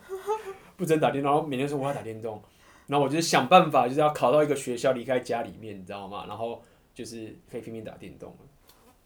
[0.76, 2.43] 不准打电动，然后每天说我要打电动，
[2.87, 6.26] 然后我就想办法，就是要考到一个学校，离开家里面，你知道吗？
[6.28, 6.61] 然后
[6.93, 8.37] 就是可以拼命打电动。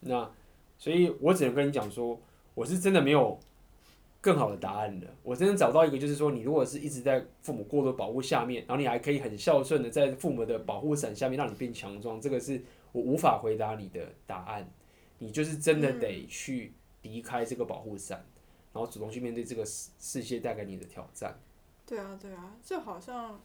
[0.01, 0.29] 那
[0.77, 2.19] 所以，我只能跟你讲说，
[2.59, 3.39] 我是真的没有
[4.21, 5.07] 更好的答案的。
[5.23, 14.69] 我真的找到一个，就是说，你如果是一直在父母过度保护下面，然后你还可以很孝顺的在父母的保护伞下面让你变强壮，这个是我无法回答你的答案。
[15.21, 18.43] 你就是真的得去离开这个保护伞，嗯，
[18.73, 21.39] 然后主动去面对这个世世界带给你的挑战。
[21.87, 23.41] 对啊，对啊，就好像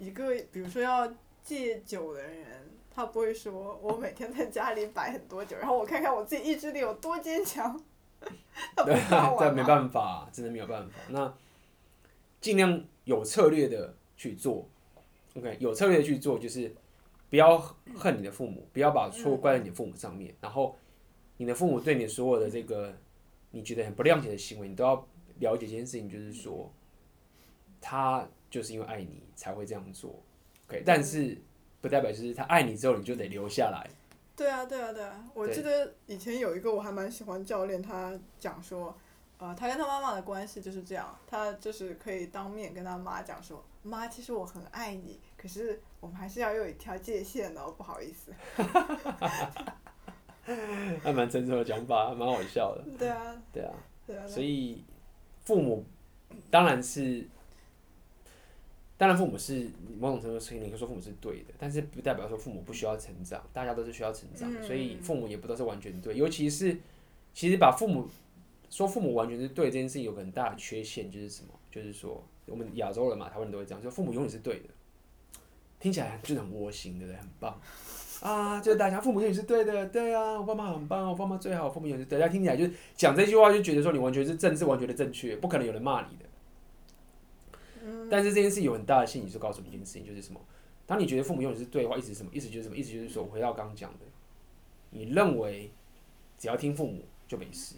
[0.00, 1.08] 一个比如说要
[1.44, 7.80] 戒酒的人，他不会说我每天在家里摆很多酒，然后我看看我自己意志力有多坚强。
[8.84, 10.94] 对啊，这没办法，真的没有办法。
[11.08, 11.34] 那
[12.40, 14.68] 尽量有策略的去做
[15.36, 16.74] ，OK，有策略的去做，就是
[17.30, 17.58] 不要
[17.96, 20.76] 恨你的父母，不要把错怪在你的父母上面，然后。
[21.36, 22.96] 你的父母对你所有的这个
[23.50, 25.04] 你觉得很不谅解的行为，你都要
[25.40, 26.72] 了解一件事情，就是说，
[27.80, 30.22] 他就是因为爱你才会这样做
[30.68, 30.84] ，OK？
[30.86, 31.36] 但是
[31.80, 33.90] 不代表就是他爱你之后你就得留下来。
[34.36, 35.24] 对啊，对啊，对啊！
[35.32, 38.96] 我记得以前有一个我还蛮喜欢教练，他讲说，
[39.38, 48.32] 呃，他跟他妈妈的关系就是这样，他就是可以当面跟他妈讲说，妈，其实我很爱你，可是我们还是要有一条界限的哦，不好意思。
[51.02, 52.84] 还蛮成熟的讲法，还蛮好笑的。
[52.98, 53.72] 对啊，对啊，
[54.06, 54.26] 对啊。
[54.26, 54.84] 所以
[55.44, 55.84] 父母
[56.50, 57.26] 当然是，
[58.96, 59.68] 当然父母是
[59.98, 66.16] 某种程度上，你可以说父母是对的，但是不代表说父母不需要成长，大家都是需要成长，所以父母也不都是完全对。
[66.16, 66.78] 尤其是，
[67.32, 68.08] 其实把父母
[68.70, 71.48] 说父母完全是对这件事情有个很大的缺陷，就是什么？
[71.70, 74.68] 就是说我们亚洲人嘛，台湾人都会这样，说父母永远是对的，
[75.80, 77.16] 听起来就是很窝心，对不对？
[77.18, 77.60] 很棒。
[78.22, 82.18] 啊，就是大家父母永远是对的，对啊，我爸妈很棒，我爸妈最好，父母永远是对。
[82.18, 86.23] 大家听起来就是讲这句话，就觉得说你完全是政治完全的正确，不可能有人骂你的。
[88.10, 90.40] 但是这件事有很大的心理，就告诉你一件事情，就是什么？
[90.86, 92.30] 当你觉得父母用的是对的话，意思是什么？
[92.32, 92.76] 意思就是什么？
[92.76, 94.00] 意思就是说，我回到刚刚讲的，
[94.90, 95.70] 你认为
[96.38, 97.76] 只要听父母就没事。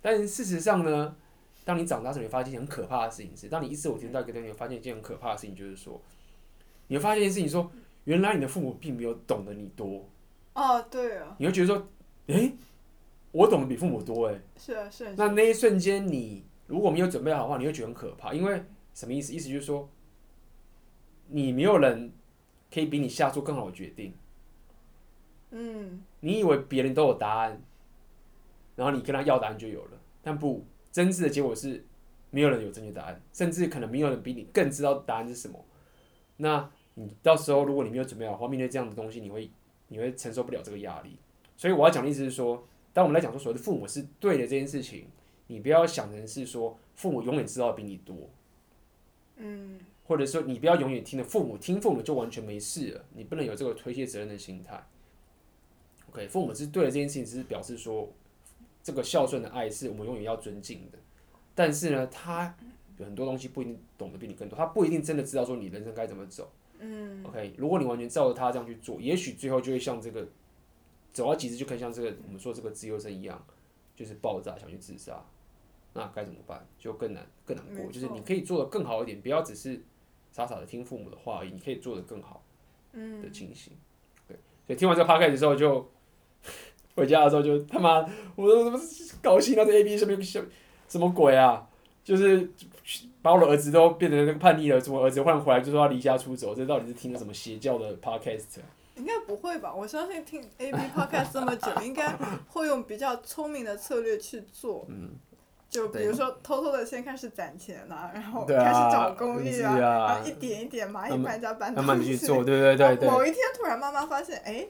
[0.00, 1.16] 但是事实上呢，
[1.64, 6.00] 当你长大时，你会发现很可怕的事情是，当你一次我听到一个东西，你会发现一件很可怕的事情，就是说，
[6.88, 7.70] 你会发现一件事情说。
[8.04, 10.06] 原来你的父母并没有懂得你多。
[10.52, 11.34] 哦，对啊。
[11.38, 11.88] 你会觉得说，
[12.26, 12.52] 诶、欸，
[13.32, 14.38] 我懂得比父母多诶。
[14.58, 15.14] 是啊，是啊。
[15.16, 18.34] 那那一瞬间，你如果没有准备好的话，你会觉得很可怕。
[18.34, 18.62] 因为
[18.94, 19.34] 什么意思？
[19.34, 19.88] 意思就是说，
[21.28, 22.12] 你没有人
[22.72, 24.14] 可以比你下出更好的决定。
[25.50, 26.02] 嗯。
[26.20, 27.60] 你以为别人都有答案，
[28.76, 31.84] 然后你跟他要答案就有了，但不，真实的结果是，
[32.30, 35.62] 没有人有正确答案，甚至可能没有人比你更知道答案是什么。
[36.38, 36.70] 那。
[36.96, 39.50] 你到时候如果你没有准备好的话，面对这样的东西，你会
[39.88, 41.18] 你会承受不了这个压力。
[41.56, 45.08] 所以我要讲的意思是说，当我们来讲说所谓的父母是对的这件事情，
[45.48, 48.30] 你不要想成是说父母永远知道比你多，
[49.36, 54.86] 嗯，或者说你不要永远听的父母听父母就完全没事了，你不能有这个推卸责任的心态。
[56.10, 58.12] OK，父母是对的这件事情，只是表示说
[58.82, 60.98] 这个孝顺的爱是我们永远要尊敬的，
[61.54, 62.56] 但是呢，他
[62.98, 66.52] 有很多东西不一定懂得比你更多，他不一定真的知道说你人生该怎么走。
[66.78, 70.28] 嗯，OK，如果你完全照着他这样去做，也许最后就会像这个
[71.12, 73.44] 走到极致，就可以像这个我们说这个自由生一样，
[73.96, 75.24] 就是爆炸想去自杀，
[75.94, 76.66] 那该怎么办？
[76.78, 77.90] 就更难更难过。
[77.90, 79.80] 就是你可以做的更好一点，不要只是
[80.30, 82.42] 傻傻的听父母的话而已，你可以做的更好
[82.92, 83.72] 的情形。
[84.28, 84.36] 对，
[84.66, 85.88] 所以，听完这个 podcast 之后就
[86.96, 88.04] 回家的时候就他妈，
[88.36, 88.82] 我都他妈
[89.22, 90.44] 高兴到这 A B 什么什
[90.88, 91.68] 什么鬼啊？
[92.02, 92.50] 就是
[93.22, 96.54] 把我的儿子都变成那个叛逆了，怎么儿子换回来就说要离家出走？
[96.54, 98.58] 这到底是听了什么邪教的 podcast？
[98.96, 99.74] 应该不会吧？
[99.74, 102.14] 我相信听 A B podcast 这么久， 应该
[102.48, 104.84] 会用比较聪明的策略去做。
[104.88, 105.10] 嗯。
[105.74, 111.88] 就比如说，偷偷的先开始攒钱啊，然后开始找公寓啊，啊然后一点一点蚂蚁搬家搬东西。
[111.88, 113.10] 慢慢去做，对对对对。
[113.10, 114.64] 某一天突然妈妈发现，哎，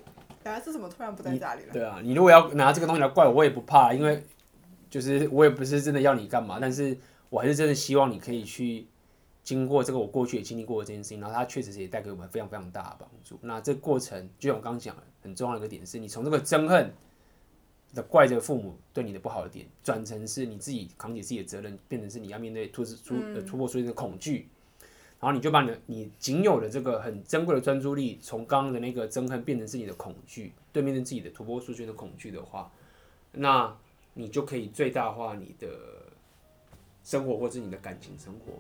[0.45, 1.73] 原来是怎么突然不在家里了？
[1.75, 4.25] 对啊，你如果要拿这个东西来怪我，我也不怕，因为
[4.89, 6.97] 就是我也不是真的要你干嘛，但是
[7.29, 8.87] 我还是真的希望你可以去
[9.43, 13.39] 经过这个我过去也经历过的这件事情，然后它确实也带给我们非常非常大的帮助。
[13.43, 16.91] 那这过程，就像我刚刚讲的，很重要的一个点是，你从这个憎恨。
[17.95, 24.49] 的怪着父母对你的不好的点，转成是你自己扛起自己的责任，变成是你要面对突出呃突破出现的恐惧，
[25.21, 32.71] 然后你就把你的你仅有的这个很珍贵的专注力，从刚刚的那个憎恨变成是你的恐惧，对面对自己的突破出现的恐惧的话，
[33.33, 33.75] 那
[34.13, 35.69] 你就可以最大化你的
[37.03, 38.53] 生活或者你的感情生活。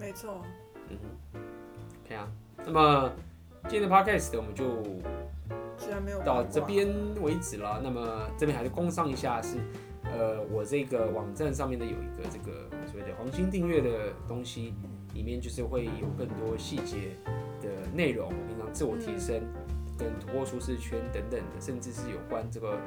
[0.00, 0.42] 没错。
[0.88, 1.40] 嗯哼。
[2.04, 3.12] OK 啊，那么
[3.68, 4.82] 今天的 Podcast 我们就。
[6.24, 6.88] 到这边
[7.20, 9.58] 为止了，那么这边还是工商一下是，
[10.04, 14.74] 呃，我这个网站上面的有一个这个所谓的黄金订阅的东西，
[15.12, 17.16] 里面就是会有更多细节
[17.60, 19.42] 的内容，平常自我提升
[19.98, 22.78] 跟突破舒适圈等等的，甚至是有关这个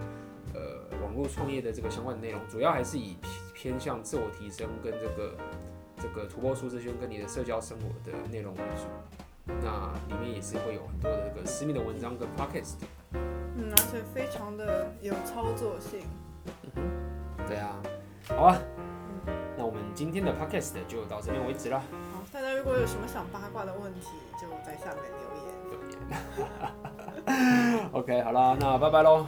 [0.54, 3.16] 呃网络创业的这个相关的内容，主要还是以
[3.54, 5.38] 偏向自我提升跟这个
[6.02, 9.27] 这个突破舒适圈跟你的社交生活的内容为主。
[9.48, 12.76] 那里面也是会有很多的这个私密的文章跟 podcast，
[13.14, 16.02] 嗯，而且非常的有操作性。
[16.64, 16.82] 嗯哼，
[17.48, 17.76] 对啊，
[18.30, 18.84] 好啊，嗯，
[19.58, 21.80] 那我们今天的 podcast 就到这边为止了。
[21.80, 21.86] 好，
[22.32, 24.08] 大家如果有什么想八卦的问题，
[24.40, 25.54] 就在下面留言。
[25.72, 25.98] 留言。
[27.94, 29.26] OK，好了，那拜拜喽。